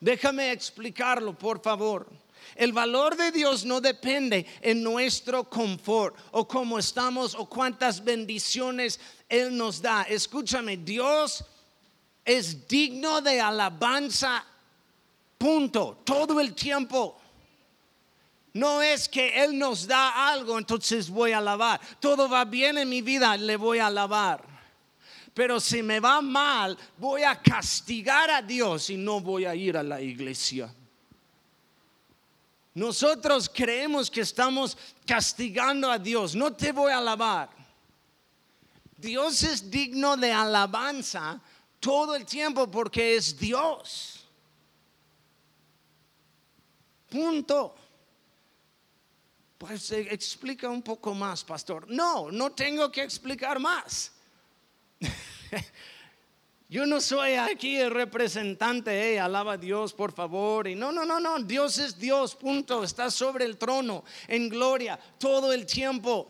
Déjame 0.00 0.52
explicarlo, 0.52 1.36
por 1.36 1.60
favor. 1.60 2.06
El 2.54 2.72
valor 2.72 3.16
de 3.16 3.32
Dios 3.32 3.64
no 3.64 3.80
depende 3.80 4.46
en 4.62 4.82
nuestro 4.82 5.44
confort 5.44 6.16
o 6.30 6.48
cómo 6.48 6.78
estamos 6.78 7.34
o 7.34 7.46
cuántas 7.46 8.02
bendiciones 8.02 8.98
Él 9.28 9.54
nos 9.54 9.82
da. 9.82 10.02
Escúchame, 10.02 10.78
Dios 10.78 11.44
es 12.26 12.66
digno 12.66 13.22
de 13.22 13.40
alabanza, 13.40 14.44
punto, 15.38 16.02
todo 16.04 16.40
el 16.40 16.54
tiempo. 16.54 17.16
No 18.52 18.82
es 18.82 19.08
que 19.08 19.44
Él 19.44 19.56
nos 19.56 19.86
da 19.86 20.30
algo, 20.30 20.58
entonces 20.58 21.08
voy 21.08 21.30
a 21.32 21.38
alabar. 21.38 21.80
Todo 22.00 22.28
va 22.28 22.44
bien 22.44 22.78
en 22.78 22.88
mi 22.88 23.00
vida, 23.00 23.36
le 23.36 23.56
voy 23.56 23.78
a 23.78 23.86
alabar. 23.86 24.44
Pero 25.32 25.60
si 25.60 25.82
me 25.82 26.00
va 26.00 26.20
mal, 26.20 26.76
voy 26.98 27.22
a 27.22 27.40
castigar 27.40 28.30
a 28.30 28.42
Dios 28.42 28.90
y 28.90 28.96
no 28.96 29.20
voy 29.20 29.44
a 29.44 29.54
ir 29.54 29.76
a 29.76 29.82
la 29.82 30.00
iglesia. 30.00 30.74
Nosotros 32.74 33.48
creemos 33.48 34.10
que 34.10 34.22
estamos 34.22 34.76
castigando 35.06 35.90
a 35.90 35.98
Dios. 35.98 36.34
No 36.34 36.52
te 36.54 36.72
voy 36.72 36.90
a 36.90 36.98
alabar. 36.98 37.50
Dios 38.96 39.42
es 39.44 39.70
digno 39.70 40.16
de 40.16 40.32
alabanza 40.32 41.40
todo 41.80 42.14
el 42.14 42.24
tiempo 42.24 42.70
porque 42.70 43.16
es 43.16 43.38
Dios. 43.38 44.26
Punto. 47.08 47.74
Pues 49.58 49.90
eh, 49.92 50.08
explica 50.10 50.68
un 50.68 50.82
poco 50.82 51.14
más, 51.14 51.42
pastor. 51.42 51.88
No, 51.88 52.30
no 52.30 52.52
tengo 52.52 52.90
que 52.90 53.02
explicar 53.02 53.58
más. 53.58 54.12
Yo 56.68 56.84
no 56.84 57.00
soy 57.00 57.34
aquí 57.34 57.76
el 57.76 57.92
representante, 57.92 59.20
alaba 59.20 59.52
a 59.52 59.56
Dios, 59.56 59.92
por 59.92 60.12
favor. 60.12 60.66
Y 60.66 60.74
no, 60.74 60.90
no, 60.90 61.04
no, 61.04 61.20
no, 61.20 61.38
Dios 61.38 61.78
es 61.78 61.96
Dios, 61.96 62.34
punto. 62.34 62.82
Está 62.82 63.10
sobre 63.10 63.44
el 63.44 63.56
trono 63.56 64.04
en 64.26 64.48
gloria 64.48 64.98
todo 65.18 65.52
el 65.52 65.64
tiempo. 65.64 66.28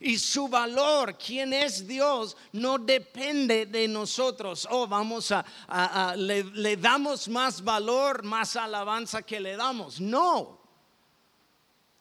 Y 0.00 0.18
su 0.18 0.48
valor, 0.48 1.18
quien 1.18 1.52
es 1.52 1.86
Dios, 1.86 2.34
no 2.52 2.78
depende 2.78 3.66
de 3.66 3.86
nosotros. 3.86 4.66
Oh, 4.70 4.86
vamos 4.86 5.30
a, 5.30 6.14
le, 6.16 6.42
le 6.42 6.76
damos 6.78 7.28
más 7.28 7.62
valor, 7.62 8.22
más 8.22 8.56
alabanza 8.56 9.20
que 9.20 9.38
le 9.38 9.56
damos. 9.56 10.00
No. 10.00 10.58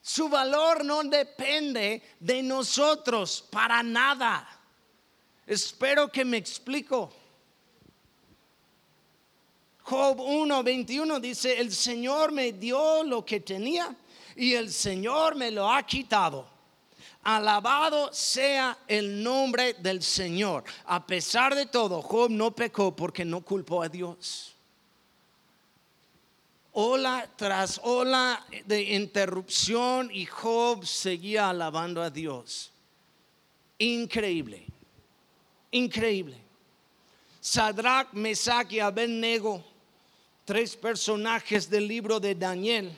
Su 0.02 0.30
valor 0.30 0.86
no 0.86 1.04
depende 1.04 2.02
de 2.22 2.42
nosotros 2.42 3.46
para 3.52 3.84
nada. 3.84 4.48
Espero 5.46 6.10
que 6.10 6.24
me 6.24 6.38
explico. 6.38 7.14
Job 9.84 10.20
1:21 10.20 11.20
dice, 11.20 11.60
el 11.60 11.74
Señor 11.74 12.32
me 12.32 12.54
dio 12.54 13.04
lo 13.04 13.26
que 13.26 13.42
tenía 13.42 13.94
y 14.36 14.54
el 14.54 14.72
Señor 14.72 15.36
me 15.36 15.52
lo 15.52 15.70
ha 15.70 15.84
quitado. 15.84 16.59
Alabado 17.24 18.14
sea 18.14 18.78
el 18.88 19.22
nombre 19.22 19.74
del 19.74 20.02
Señor. 20.02 20.64
A 20.86 21.06
pesar 21.06 21.54
de 21.54 21.66
todo, 21.66 22.02
Job 22.02 22.30
no 22.30 22.52
pecó 22.52 22.96
porque 22.96 23.26
no 23.26 23.42
culpó 23.42 23.84
a 23.84 23.90
Dios. 23.90 24.56
Ola 26.72 27.28
tras 27.36 27.80
ola 27.84 28.46
de 28.66 28.82
interrupción 28.94 30.10
y 30.14 30.26
Job 30.26 30.86
seguía 30.86 31.50
alabando 31.50 32.02
a 32.02 32.10
Dios. 32.10 32.72
Increíble. 33.80 34.66
Increíble. 35.72 36.38
Sadrach, 37.42 38.14
Mesach 38.14 38.72
y 38.72 38.80
Abednego, 38.80 39.64
tres 40.46 40.76
personajes 40.76 41.70
del 41.70 41.88
libro 41.88 42.20
de 42.20 42.36
Daniel, 42.36 42.96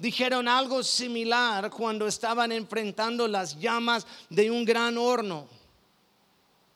dijeron 0.00 0.48
algo 0.48 0.82
similar 0.82 1.70
cuando 1.70 2.06
estaban 2.06 2.52
enfrentando 2.52 3.28
las 3.28 3.58
llamas 3.58 4.06
de 4.28 4.50
un 4.50 4.64
gran 4.64 4.96
horno 4.96 5.46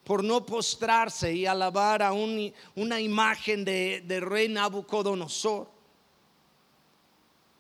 por 0.05 0.23
no 0.23 0.45
postrarse 0.45 1.33
y 1.33 1.47
alabar 1.47 2.03
a 2.03 2.13
una 2.13 3.01
imagen 3.01 3.65
de, 3.65 4.21
rey 4.21 4.49
Nabucodonosor. 4.49 5.67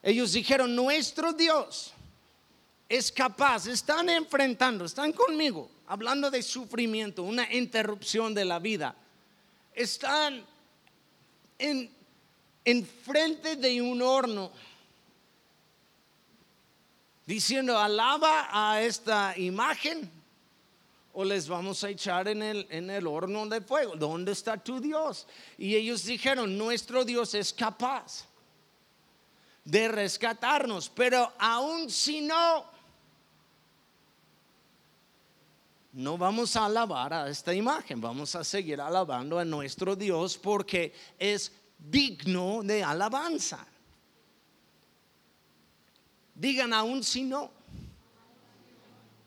Ellos 0.02 0.32
dijeron, 0.32 0.76
nuestro 0.76 1.32
Dios 1.32 1.94
es 2.86 3.10
capaz, 3.10 3.66
están 3.66 4.10
enfrentando, 4.10 4.84
están 4.84 5.12
conmigo, 5.12 5.70
hablando 5.86 6.30
de 6.30 6.42
sufrimiento, 6.42 7.22
una 7.22 7.50
interrupción 7.52 8.34
de 8.34 8.44
la 8.44 8.58
vida, 8.58 8.94
están 9.72 10.44
en, 11.58 11.90
frente 13.04 13.56
de 13.56 13.80
un 13.80 14.02
horno 14.02 14.52
diciendo, 17.26 17.78
alaba 17.78 18.48
a 18.50 18.82
esta 18.82 19.36
imagen 19.38 20.10
o 21.12 21.24
les 21.24 21.48
vamos 21.48 21.82
a 21.84 21.90
echar 21.90 22.26
en 22.28 22.42
el, 22.42 22.66
en 22.70 22.90
el 22.90 23.06
horno 23.06 23.46
de 23.46 23.60
fuego. 23.60 23.94
¿Dónde 23.96 24.32
está 24.32 24.56
tu 24.56 24.80
Dios? 24.80 25.26
Y 25.56 25.76
ellos 25.76 26.04
dijeron, 26.04 26.58
nuestro 26.58 27.04
Dios 27.04 27.34
es 27.34 27.52
capaz 27.52 28.26
de 29.64 29.88
rescatarnos, 29.88 30.90
pero 30.90 31.32
aún 31.38 31.88
si 31.88 32.20
no, 32.20 32.66
no 35.92 36.18
vamos 36.18 36.56
a 36.56 36.66
alabar 36.66 37.14
a 37.14 37.28
esta 37.30 37.54
imagen, 37.54 38.00
vamos 38.00 38.34
a 38.34 38.42
seguir 38.42 38.80
alabando 38.80 39.38
a 39.38 39.44
nuestro 39.44 39.94
Dios 39.94 40.36
porque 40.36 40.92
es 41.18 41.52
digno 41.78 42.62
de 42.64 42.82
alabanza. 42.82 43.64
Digan 46.34 46.72
aún 46.72 47.02
si 47.04 47.22
no. 47.22 47.50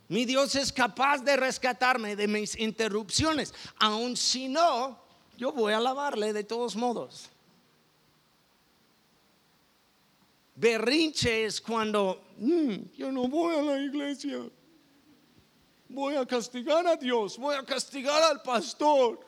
Mi 0.09 0.25
Dios 0.25 0.55
es 0.55 0.71
capaz 0.71 1.19
de 1.19 1.35
rescatarme 1.35 2.15
de 2.15 2.27
mis 2.27 2.57
interrupciones. 2.57 3.53
Aun 3.79 4.15
si 4.15 4.47
no, 4.47 4.97
yo 5.37 5.51
voy 5.51 5.73
a 5.73 5.77
alabarle 5.77 6.31
de 6.33 6.43
todos 6.43 6.75
modos. 6.75 7.29
Berrinche 10.55 11.45
es 11.45 11.61
cuando 11.61 12.23
mm, 12.37 12.75
yo 12.95 13.11
no 13.11 13.27
voy 13.27 13.55
a 13.55 13.61
la 13.61 13.79
iglesia. 13.79 14.39
Voy 15.89 16.15
a 16.15 16.25
castigar 16.25 16.85
a 16.87 16.95
Dios, 16.95 17.37
voy 17.37 17.55
a 17.55 17.63
castigar 17.63 18.23
al 18.23 18.41
pastor. 18.41 19.19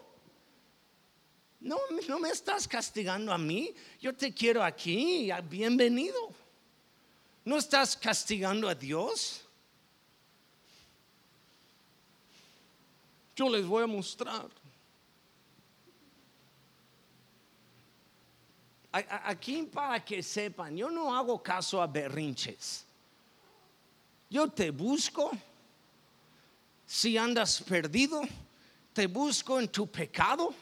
No, 1.60 1.78
no 2.08 2.20
me 2.20 2.30
estás 2.30 2.68
castigando 2.68 3.34
a 3.34 3.38
mí. 3.38 3.74
Yo 4.00 4.16
te 4.16 4.34
quiero 4.34 4.64
aquí. 4.64 5.30
Bienvenido. 5.50 6.34
¿No 7.50 7.58
estás 7.58 7.98
castigando 7.98 8.70
a 8.70 8.76
Dios? 8.76 9.42
Yo 13.36 13.50
les 13.50 13.66
voy 13.66 13.82
a 13.82 13.88
mostrar. 13.88 14.48
Aquí 18.92 19.64
para 19.64 20.06
que 20.06 20.22
sepan, 20.22 20.78
yo 20.78 20.92
no 20.92 21.16
hago 21.16 21.42
caso 21.42 21.82
a 21.82 21.88
berrinches. 21.88 22.86
Yo 24.30 24.48
te 24.48 24.70
busco. 24.70 25.32
Si 26.86 27.18
andas 27.18 27.64
perdido, 27.64 28.22
te 28.94 29.08
busco 29.08 29.60
en 29.60 29.68
tu 29.70 29.88
pecado 29.88 30.54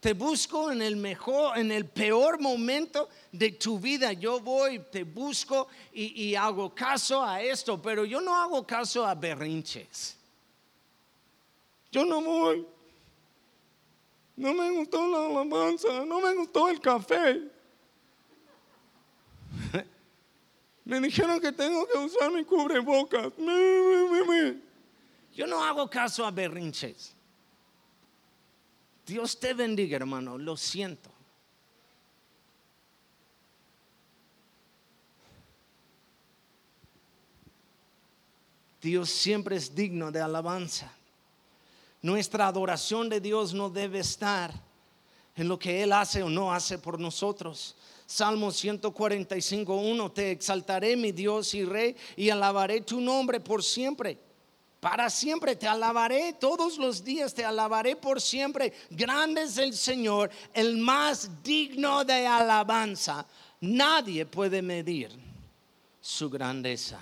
te 0.00 0.14
busco 0.14 0.72
en 0.72 0.80
el 0.80 0.96
mejor, 0.96 1.58
en 1.58 1.70
el 1.70 1.84
peor 1.84 2.40
momento 2.40 3.10
de 3.30 3.52
tu 3.52 3.78
vida. 3.78 4.14
Yo 4.14 4.40
voy, 4.40 4.78
te 4.90 5.04
busco 5.04 5.68
y, 5.92 6.34
hago 6.34 6.74
caso 6.74 7.22
a 7.22 7.42
esto, 7.42 7.80
pero 7.80 8.06
yo 8.06 8.22
no 8.22 8.34
hago 8.34 8.66
caso 8.66 9.06
a 9.06 9.14
berrinches. 9.14 10.16
Yo 11.92 12.06
no 12.06 12.22
voy. 12.22 12.66
No 14.36 14.54
me 14.54 14.70
gustó 14.70 15.06
la 15.06 15.26
alabanza, 15.26 16.06
no 16.06 16.20
me 16.20 16.34
gustó 16.34 16.70
el 16.70 16.80
café. 16.80 17.42
me 20.86 20.98
dijeron 20.98 21.38
que 21.40 21.52
tengo 21.52 21.86
que 21.86 21.98
usar 21.98 22.32
mi 22.32 22.42
cubrebocas. 22.44 23.34
Yo 25.34 25.46
no 25.46 25.62
hago 25.62 25.90
caso 25.90 26.24
a 26.24 26.30
berrinches. 26.30 27.14
Dios 29.10 29.40
te 29.40 29.54
bendiga, 29.54 29.96
hermano, 29.96 30.38
lo 30.38 30.56
siento. 30.56 31.10
Dios 38.80 39.10
siempre 39.10 39.56
es 39.56 39.74
digno 39.74 40.12
de 40.12 40.20
alabanza. 40.20 40.92
Nuestra 42.00 42.46
adoración 42.46 43.08
de 43.08 43.20
Dios 43.20 43.52
no 43.52 43.68
debe 43.68 43.98
estar 43.98 44.54
en 45.34 45.48
lo 45.48 45.58
que 45.58 45.82
Él 45.82 45.92
hace 45.92 46.22
o 46.22 46.30
no 46.30 46.54
hace 46.54 46.78
por 46.78 47.00
nosotros. 47.00 47.74
Salmo 48.06 48.50
145.1, 48.50 50.14
te 50.14 50.30
exaltaré 50.30 50.96
mi 50.96 51.10
Dios 51.10 51.52
y 51.54 51.64
Rey 51.64 51.96
y 52.14 52.30
alabaré 52.30 52.80
tu 52.82 53.00
nombre 53.00 53.40
por 53.40 53.64
siempre. 53.64 54.29
Para 54.80 55.10
siempre 55.10 55.56
te 55.56 55.68
alabaré, 55.68 56.32
todos 56.32 56.78
los 56.78 57.04
días 57.04 57.34
te 57.34 57.44
alabaré 57.44 57.96
por 57.96 58.18
siempre. 58.18 58.72
Grande 58.88 59.42
es 59.42 59.58
el 59.58 59.74
Señor, 59.74 60.30
el 60.54 60.78
más 60.78 61.42
digno 61.42 62.02
de 62.02 62.26
alabanza. 62.26 63.26
Nadie 63.60 64.24
puede 64.24 64.62
medir 64.62 65.10
su 66.00 66.30
grandeza. 66.30 66.98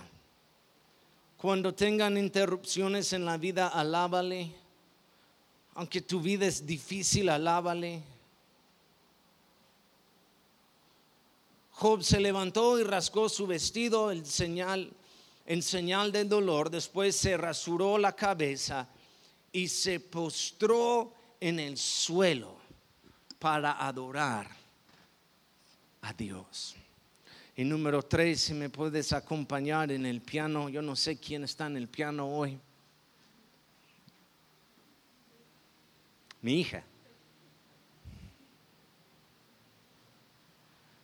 Cuando 1.37 1.73
tengan 1.73 2.17
interrupciones 2.17 3.13
en 3.13 3.25
la 3.25 3.37
vida, 3.37 3.69
alábale. 3.69 4.53
Aunque 5.75 6.01
tu 6.01 6.21
vida 6.21 6.47
es 6.47 6.67
difícil, 6.67 7.29
alábale. 7.29 8.03
Job 11.75 12.03
se 12.03 12.19
levantó 12.19 12.77
y 12.81 12.83
rasgó 12.83 13.29
su 13.29 13.47
vestido, 13.47 14.11
el 14.11 14.27
señal 14.27 14.91
en 15.49 15.63
señal 15.63 16.13
del 16.13 16.29
dolor, 16.29 16.69
después 16.69 17.17
se 17.17 17.35
rasuró 17.39 17.97
la 17.97 18.15
cabeza 18.15 18.87
y 19.51 19.67
se 19.67 19.99
postró 19.99 21.15
en 21.41 21.59
el 21.59 21.79
suelo 21.79 22.59
para 23.39 23.87
adorar 23.87 24.47
a 26.03 26.13
Dios. 26.13 26.77
Y 27.57 27.65
número 27.65 28.03
tres, 28.03 28.43
si 28.43 28.53
me 28.53 28.69
puedes 28.69 29.11
acompañar 29.15 29.91
en 29.91 30.05
el 30.05 30.21
piano, 30.21 30.69
yo 30.69 30.83
no 30.83 30.95
sé 30.95 31.17
quién 31.17 31.45
está 31.45 31.67
en 31.67 31.79
el 31.79 31.89
piano 31.89 32.29
hoy. 32.29 32.59
Mi 36.43 36.61
hija. 36.61 36.85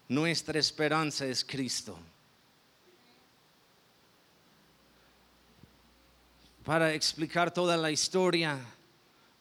Nuestra 0.06 0.58
esperanza 0.58 1.24
es 1.24 1.42
Cristo. 1.42 1.98
Para 6.64 6.94
explicar 6.94 7.52
toda 7.52 7.76
la 7.76 7.90
historia, 7.90 8.58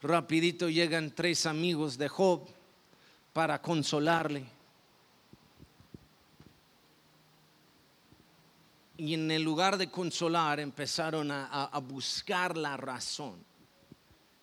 rapidito 0.01 0.69
llegan 0.69 1.11
tres 1.11 1.45
amigos 1.45 1.97
de 1.97 2.09
Job 2.09 2.47
para 3.31 3.61
consolarle. 3.61 4.45
Y 8.97 9.13
en 9.13 9.31
el 9.31 9.41
lugar 9.41 9.77
de 9.77 9.89
consolar 9.89 10.59
empezaron 10.59 11.31
a, 11.31 11.69
buscar 11.79 12.57
la 12.57 12.77
razón. 12.77 13.35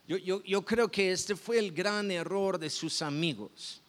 Yo, 0.09 0.43
yo 0.43 0.65
creo 0.65 0.91
que 0.91 1.13
este 1.13 1.37
fue 1.37 1.59
el 1.59 1.73
gran 1.73 2.11
error 2.11 2.59
de 2.59 2.69
sus 2.69 3.01
amigos. 3.03 3.81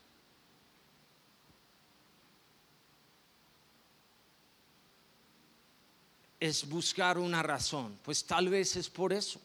Es 6.41 6.67
buscar 6.67 7.19
una 7.19 7.43
razón. 7.43 7.99
Pues 8.03 8.25
tal 8.25 8.49
vez 8.49 8.75
es 8.75 8.89
por 8.89 9.13
eso. 9.13 9.39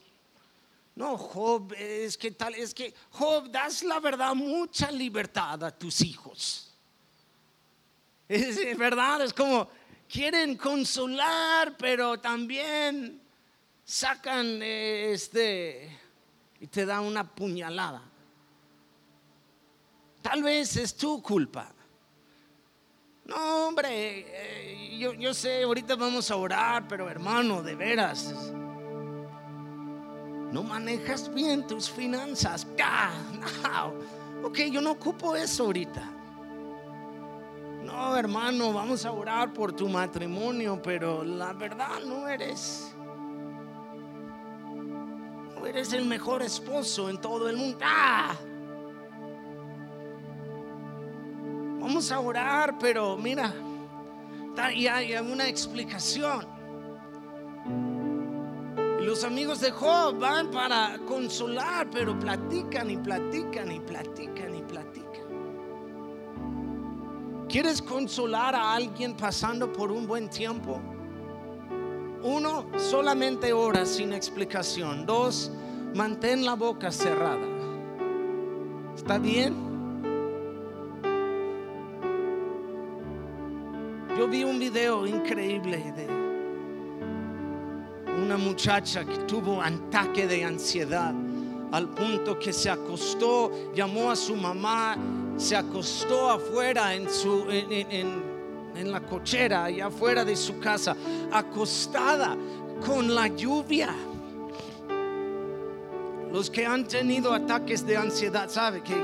No, 0.95 1.19
Job, 1.19 1.75
es 1.75 2.17
que 2.17 2.31
tal, 2.31 2.55
es 2.55 2.73
que 2.73 2.95
Job, 3.11 3.51
das 3.51 3.83
la 3.83 4.01
verdad 4.01 4.35
mucha 4.35 4.91
libertad 4.91 5.63
a 5.63 5.71
tus 5.71 6.01
hijos. 6.01 6.73
Es 8.27 8.77
verdad, 8.77 9.23
es 9.23 9.33
como 9.33 9.69
quieren 10.09 10.57
consolar, 10.57 11.77
pero 11.77 12.19
también 12.19 13.21
sacan 13.85 14.61
este 14.63 15.97
y 16.59 16.67
te 16.67 16.87
dan 16.87 17.05
una 17.05 17.31
puñalada. 17.31 18.03
Tal 20.23 20.43
vez 20.43 20.77
es 20.77 20.97
tu 20.97 21.23
culpa. 21.23 21.76
No, 23.27 23.67
hombre, 23.67 24.25
eh, 24.29 24.97
yo, 24.99 25.13
yo 25.13 25.35
sé, 25.35 25.65
ahorita 25.65 25.97
vamos 25.97 26.31
a 26.31 26.37
orar, 26.37 26.87
pero 26.87 27.11
hermano, 27.11 27.61
de 27.63 27.75
veras, 27.75 28.53
no 30.53 30.63
manejas 30.63 31.33
bien 31.35 31.67
tus 31.67 31.91
finanzas. 31.91 32.67
No, 33.63 34.47
ok, 34.47 34.59
yo 34.71 34.81
no 34.81 34.93
ocupo 34.93 35.35
eso 35.35 35.65
ahorita. 35.65 36.09
No, 37.83 38.17
hermano, 38.17 38.73
vamos 38.73 39.05
a 39.05 39.13
orar 39.13 39.53
por 39.53 39.73
tu 39.73 39.89
matrimonio, 39.89 40.81
pero 40.81 41.25
la 41.25 41.53
verdad 41.53 42.01
no 42.07 42.29
eres. 42.29 42.95
No 45.55 45.67
eres 45.67 45.93
el 45.93 46.05
mejor 46.05 46.43
esposo 46.43 47.11
en 47.11 47.21
todo 47.21 47.49
el 47.49 47.57
mundo. 47.57 47.79
¡Ah! 47.83 48.37
Vamos 51.87 52.11
a 52.11 52.19
orar, 52.19 52.77
pero 52.81 53.17
mira, 53.17 53.55
y 54.75 54.89
hay 54.89 55.15
una 55.19 55.47
explicación. 55.47 56.45
Los 59.03 59.23
amigos 59.23 59.61
de 59.61 59.71
Job 59.71 60.19
van 60.19 60.51
para 60.51 60.99
consolar, 61.07 61.89
pero 61.89 62.19
platican 62.19 62.91
y 62.91 62.97
platican 62.97 63.71
y 63.71 63.79
platican 63.79 64.57
y 64.57 64.63
platican. 64.63 65.27
¿Quieres 67.49 67.81
consolar 67.81 68.57
a 68.57 68.75
alguien 68.75 69.17
pasando 69.17 69.73
por 69.73 69.93
un 69.93 70.09
buen 70.09 70.29
tiempo? 70.29 70.81
Uno, 72.25 72.67
solamente 72.79 73.53
ora 73.53 73.87
sin 73.87 74.13
explicación. 74.13 75.07
Dos, 75.07 75.53
mantén 75.95 76.45
la 76.45 76.55
boca 76.55 76.91
cerrada. 76.91 77.47
¿Está 78.97 79.19
bien? 79.19 79.66
Vi 84.31 84.43
un 84.43 84.59
video 84.59 85.07
increíble 85.07 85.93
de 85.97 86.07
una 88.13 88.37
muchacha 88.37 89.05
que 89.05 89.19
tuvo 89.19 89.63
ataque 89.63 90.27
de 90.27 90.45
ansiedad 90.45 91.15
al 91.71 91.89
punto 91.91 92.37
que 92.37 92.53
se 92.53 92.69
acostó, 92.69 93.73
llamó 93.73 94.11
a 94.11 94.17
su 94.17 94.35
mamá, 94.35 94.97
se 95.37 95.55
acostó 95.55 96.31
afuera 96.31 96.95
en 96.95 97.09
su 97.09 97.47
en, 97.49 98.23
en 98.75 98.93
la 98.93 99.01
cochera, 99.01 99.65
allá 99.65 99.87
afuera 99.87 100.25
de 100.25 100.35
su 100.35 100.59
casa, 100.59 100.97
acostada 101.31 102.37
con 102.85 103.15
la 103.15 103.29
lluvia. 103.29 103.95
Los 106.37 106.51
que 106.51 106.67
han 106.67 106.87
tenido 106.87 107.33
ataques 107.33 107.87
de 107.87 107.97
ansiedad 107.97 108.51
saben 108.51 108.83
que 108.83 108.95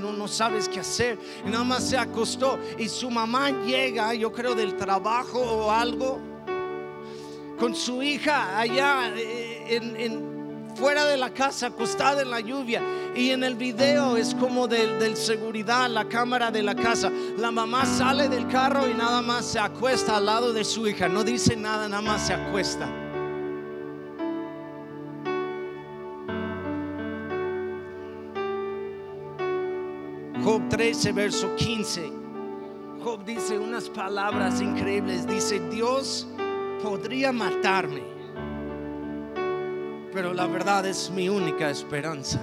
no, 0.00 0.12
no 0.12 0.26
sabes 0.26 0.68
qué 0.68 0.80
hacer. 0.80 1.16
Y 1.46 1.48
nada 1.48 1.62
más 1.62 1.88
se 1.88 1.96
acostó. 1.96 2.58
Y 2.78 2.88
su 2.88 3.08
mamá 3.08 3.50
llega, 3.64 4.12
yo 4.12 4.32
creo, 4.32 4.56
del 4.56 4.76
trabajo 4.76 5.38
o 5.38 5.70
algo, 5.70 6.18
con 7.60 7.76
su 7.76 8.02
hija 8.02 8.58
allá 8.58 9.08
eh, 9.14 9.78
en, 10.00 10.74
fuera 10.74 11.04
de 11.04 11.16
la 11.16 11.30
casa, 11.32 11.68
acostada 11.68 12.22
en 12.22 12.30
la 12.32 12.40
lluvia. 12.40 12.82
Y 13.14 13.30
en 13.30 13.44
el 13.44 13.54
video 13.54 14.16
es 14.16 14.34
como 14.34 14.66
del, 14.66 14.98
del, 14.98 15.16
seguridad, 15.16 15.88
la 15.88 16.08
cámara 16.08 16.50
de 16.50 16.64
la 16.64 16.74
casa. 16.74 17.08
La 17.38 17.52
mamá 17.52 17.86
sale 17.86 18.28
del 18.28 18.48
carro 18.48 18.88
y 18.88 18.94
nada 18.94 19.22
más 19.22 19.44
se 19.44 19.60
acuesta 19.60 20.16
al 20.16 20.26
lado 20.26 20.52
de 20.52 20.64
su 20.64 20.88
hija. 20.88 21.06
No 21.06 21.22
dice 21.22 21.54
nada, 21.54 21.88
nada 21.88 22.02
más 22.02 22.26
se 22.26 22.34
acuesta. 22.34 22.88
Job 30.42 30.68
13, 30.70 31.12
verso 31.12 31.54
15. 31.54 32.12
Job 33.02 33.24
dice 33.26 33.58
unas 33.58 33.90
palabras 33.90 34.62
increíbles. 34.62 35.26
Dice, 35.26 35.60
Dios 35.68 36.26
podría 36.82 37.30
matarme, 37.30 38.02
pero 40.14 40.32
la 40.32 40.46
verdad 40.46 40.86
es 40.86 41.10
mi 41.10 41.28
única 41.28 41.68
esperanza. 41.68 42.40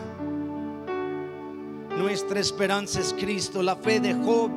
Nuestra 1.98 2.40
esperanza 2.40 3.00
es 3.00 3.14
Cristo. 3.14 3.64
La 3.64 3.76
fe 3.76 4.00
de 4.00 4.14
Job 4.14 4.52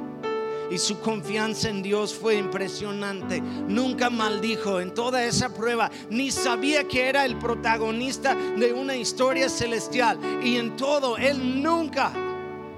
y 0.70 0.76
su 0.76 1.01
confianza 1.01 1.70
en 1.70 1.82
Dios 1.82 2.14
fue 2.14 2.36
impresionante. 2.36 3.41
Nunca 3.41 4.11
maldijo 4.11 4.80
en 4.80 4.93
toda 4.93 5.24
esa 5.24 5.49
prueba, 5.55 5.91
ni 6.11 6.30
sabía 6.30 6.86
que 6.86 7.09
era 7.09 7.24
el 7.24 7.38
protagonista 7.38 8.34
de 8.34 8.74
una 8.74 8.97
historia 8.97 9.49
celestial. 9.49 10.18
Y 10.45 10.57
en 10.57 10.76
todo, 10.76 11.16
él 11.16 11.62
nunca 11.62 12.12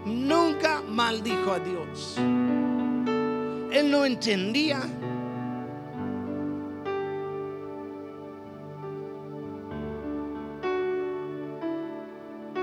nunca 0.05 0.82
maldijo 0.88 1.53
a 1.53 1.59
Dios. 1.59 2.16
Él 3.72 3.90
no 3.90 4.05
entendía. 4.05 4.80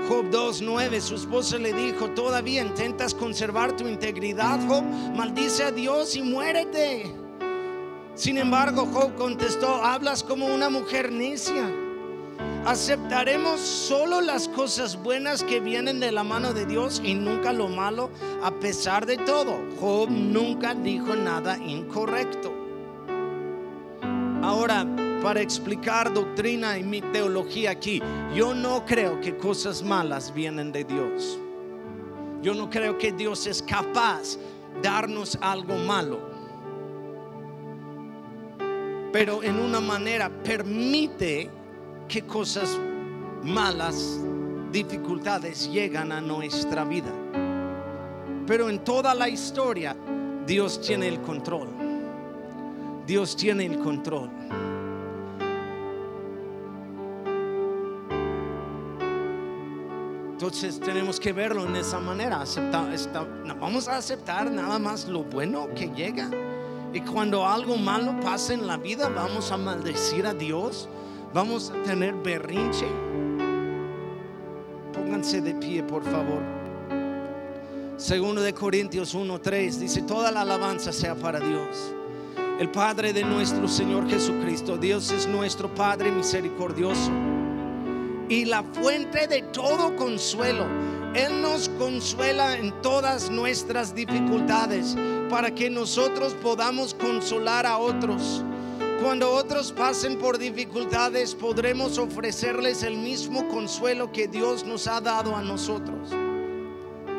Job 0.08 0.24
2.9, 0.30 1.00
su 1.00 1.14
esposa 1.14 1.56
le 1.58 1.72
dijo, 1.72 2.10
todavía 2.10 2.62
intentas 2.62 3.14
conservar 3.14 3.76
tu 3.76 3.86
integridad, 3.86 4.58
Job, 4.66 4.82
maldice 5.14 5.64
a 5.64 5.70
Dios 5.70 6.16
y 6.16 6.22
muérete. 6.22 7.14
Sin 8.14 8.36
embargo, 8.36 8.86
Job 8.92 9.14
contestó, 9.14 9.84
hablas 9.84 10.24
como 10.24 10.46
una 10.46 10.68
mujer 10.68 11.12
necia 11.12 11.72
aceptaremos 12.64 13.60
solo 13.60 14.20
las 14.20 14.48
cosas 14.48 15.00
buenas 15.02 15.42
que 15.42 15.60
vienen 15.60 16.00
de 16.00 16.12
la 16.12 16.24
mano 16.24 16.52
de 16.52 16.66
Dios 16.66 17.00
y 17.04 17.14
nunca 17.14 17.52
lo 17.52 17.68
malo 17.68 18.10
a 18.42 18.50
pesar 18.52 19.06
de 19.06 19.16
todo. 19.16 19.60
Job 19.80 20.10
nunca 20.10 20.74
dijo 20.74 21.14
nada 21.14 21.56
incorrecto. 21.58 22.52
Ahora, 24.42 24.86
para 25.22 25.40
explicar 25.40 26.12
doctrina 26.12 26.78
y 26.78 26.82
mi 26.82 27.02
teología 27.02 27.72
aquí, 27.72 28.02
yo 28.34 28.54
no 28.54 28.84
creo 28.86 29.20
que 29.20 29.36
cosas 29.36 29.82
malas 29.82 30.32
vienen 30.32 30.72
de 30.72 30.84
Dios. 30.84 31.38
Yo 32.42 32.54
no 32.54 32.70
creo 32.70 32.96
que 32.96 33.12
Dios 33.12 33.46
es 33.46 33.62
capaz 33.62 34.36
de 34.36 34.50
darnos 34.82 35.36
algo 35.42 35.76
malo. 35.76 36.20
Pero 39.12 39.42
en 39.42 39.58
una 39.58 39.80
manera 39.80 40.30
permite 40.42 41.50
qué 42.10 42.22
cosas 42.22 42.76
malas, 43.44 44.18
dificultades 44.72 45.70
llegan 45.70 46.10
a 46.10 46.20
nuestra 46.20 46.84
vida. 46.84 47.12
Pero 48.48 48.68
en 48.68 48.80
toda 48.80 49.14
la 49.14 49.28
historia, 49.28 49.96
Dios 50.44 50.80
tiene 50.80 51.06
el 51.06 51.20
control. 51.20 51.68
Dios 53.06 53.36
tiene 53.36 53.66
el 53.66 53.78
control. 53.78 54.28
Entonces 60.32 60.80
tenemos 60.80 61.20
que 61.20 61.32
verlo 61.32 61.64
en 61.64 61.76
esa 61.76 62.00
manera. 62.00 62.42
vamos 63.60 63.86
a 63.86 63.98
aceptar 63.98 64.50
nada 64.50 64.80
más 64.80 65.06
lo 65.06 65.22
bueno 65.22 65.68
que 65.76 65.88
llega. 65.90 66.28
Y 66.92 67.02
cuando 67.02 67.46
algo 67.46 67.76
malo 67.76 68.18
pasa 68.18 68.52
en 68.52 68.66
la 68.66 68.76
vida, 68.76 69.08
vamos 69.08 69.52
a 69.52 69.56
maldecir 69.56 70.26
a 70.26 70.34
Dios 70.34 70.88
Vamos 71.32 71.70
a 71.70 71.82
tener 71.84 72.14
berrinche. 72.14 72.86
Pónganse 74.92 75.40
de 75.40 75.54
pie, 75.54 75.82
por 75.82 76.02
favor. 76.02 76.42
Segundo 77.96 78.40
de 78.40 78.52
Corintios 78.52 79.14
1:3 79.14 79.78
dice, 79.78 80.02
"Toda 80.02 80.32
la 80.32 80.40
alabanza 80.40 80.92
sea 80.92 81.14
para 81.14 81.38
Dios, 81.38 81.94
el 82.58 82.68
Padre 82.70 83.12
de 83.12 83.24
nuestro 83.24 83.68
Señor 83.68 84.08
Jesucristo. 84.08 84.76
Dios 84.76 85.10
es 85.12 85.26
nuestro 85.26 85.74
Padre 85.74 86.10
misericordioso 86.10 87.10
y 88.28 88.44
la 88.44 88.62
fuente 88.62 89.26
de 89.26 89.42
todo 89.42 89.96
consuelo. 89.96 90.66
Él 91.14 91.40
nos 91.40 91.68
consuela 91.70 92.56
en 92.56 92.72
todas 92.82 93.30
nuestras 93.30 93.94
dificultades 93.94 94.96
para 95.28 95.54
que 95.54 95.70
nosotros 95.70 96.34
podamos 96.34 96.92
consolar 96.92 97.66
a 97.66 97.78
otros. 97.78 98.44
Cuando 99.00 99.30
otros 99.30 99.72
pasen 99.72 100.18
por 100.18 100.36
dificultades, 100.36 101.34
podremos 101.34 101.96
ofrecerles 101.96 102.82
el 102.82 102.98
mismo 102.98 103.48
consuelo 103.48 104.12
que 104.12 104.28
Dios 104.28 104.62
nos 104.64 104.86
ha 104.86 105.00
dado 105.00 105.34
a 105.34 105.40
nosotros. 105.40 106.10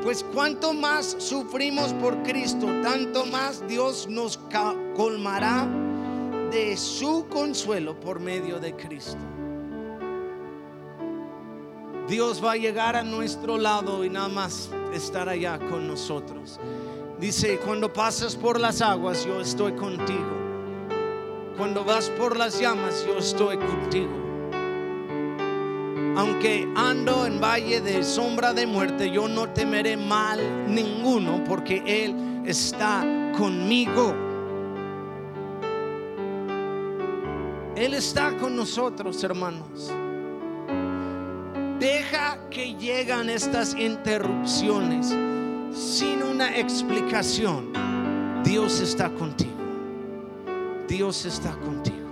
Pues 0.03 0.23
cuanto 0.23 0.73
más 0.73 1.15
sufrimos 1.17 1.91
por 1.93 2.21
Cristo, 2.21 2.67
tanto 2.83 3.25
más 3.25 3.67
Dios 3.67 4.07
nos 4.07 4.39
colmará 4.95 5.67
de 6.51 6.77
su 6.77 7.25
consuelo 7.27 7.99
por 7.99 8.19
medio 8.19 8.59
de 8.59 8.75
Cristo. 8.75 9.17
Dios 12.07 12.43
va 12.43 12.51
a 12.51 12.57
llegar 12.57 12.95
a 12.95 13.03
nuestro 13.03 13.57
lado 13.57 14.05
y 14.05 14.09
nada 14.09 14.27
más 14.27 14.69
estar 14.93 15.27
allá 15.27 15.57
con 15.57 15.87
nosotros. 15.87 16.59
Dice, 17.19 17.57
cuando 17.57 17.91
pasas 17.91 18.35
por 18.35 18.59
las 18.59 18.81
aguas, 18.81 19.25
yo 19.25 19.39
estoy 19.41 19.71
contigo. 19.73 20.40
Cuando 21.61 21.85
vas 21.85 22.09
por 22.17 22.37
las 22.37 22.59
llamas, 22.59 23.05
yo 23.05 23.19
estoy 23.19 23.55
contigo. 23.55 24.09
Aunque 26.17 26.67
ando 26.75 27.27
en 27.27 27.39
valle 27.39 27.81
de 27.81 28.03
sombra 28.03 28.51
de 28.51 28.65
muerte, 28.65 29.11
yo 29.11 29.27
no 29.27 29.47
temeré 29.47 29.95
mal 29.95 30.39
ninguno, 30.67 31.43
porque 31.43 31.83
Él 31.85 32.41
está 32.47 33.05
conmigo. 33.37 34.15
Él 37.75 37.93
está 37.93 38.35
con 38.37 38.55
nosotros, 38.55 39.23
hermanos. 39.23 39.91
Deja 41.77 42.39
que 42.49 42.73
llegan 42.73 43.29
estas 43.29 43.75
interrupciones 43.75 45.15
sin 45.71 46.23
una 46.23 46.57
explicación. 46.57 47.71
Dios 48.43 48.79
está 48.79 49.11
contigo. 49.11 49.50
Dios 50.91 51.25
está 51.25 51.51
contigo. 51.51 52.09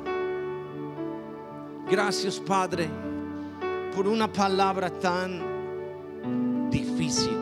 Gracias 1.91 2.39
Padre 2.39 2.89
por 3.93 4.07
una 4.07 4.31
palabra 4.31 4.89
tan 4.89 6.69
difícil. 6.71 7.37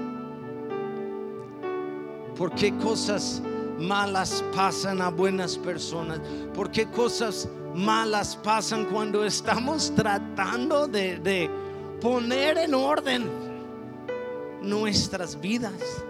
¿Por 2.36 2.56
qué 2.56 2.76
cosas 2.78 3.44
malas 3.78 4.44
pasan 4.56 5.00
a 5.00 5.12
buenas 5.12 5.60
personas? 5.60 6.20
¿Por 6.56 6.72
qué 6.72 6.88
cosas 6.88 7.48
malas 7.76 8.36
pasan 8.36 8.86
cuando 8.86 9.24
estamos 9.24 9.94
tratando 9.96 10.88
de, 10.88 11.20
de 11.20 11.52
poner 12.02 12.58
en 12.58 12.74
orden 12.74 13.30
nuestras 14.64 15.40
vidas? 15.40 16.04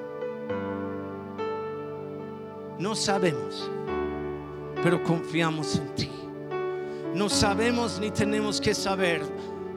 No 2.80 2.96
sabemos 2.96 3.70
pero 4.84 5.04
confiamos 5.04 5.76
en 5.78 5.96
ti. 5.96 6.10
No 7.14 7.30
sabemos 7.30 8.00
ni 8.00 8.12
tenemos 8.12 8.62
que 8.62 8.74
saber. 8.74 9.22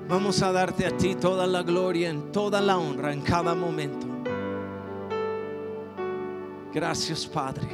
Vamos 0.08 0.42
a 0.42 0.52
darte 0.52 0.86
a 0.86 0.96
ti 0.96 1.14
toda 1.14 1.46
la 1.46 1.62
gloria, 1.62 2.10
en 2.10 2.32
toda 2.32 2.60
la 2.60 2.76
honra, 2.76 3.12
en 3.12 3.22
cada 3.22 3.54
momento. 3.54 4.06
Gracias, 6.72 7.26
Padre. 7.26 7.68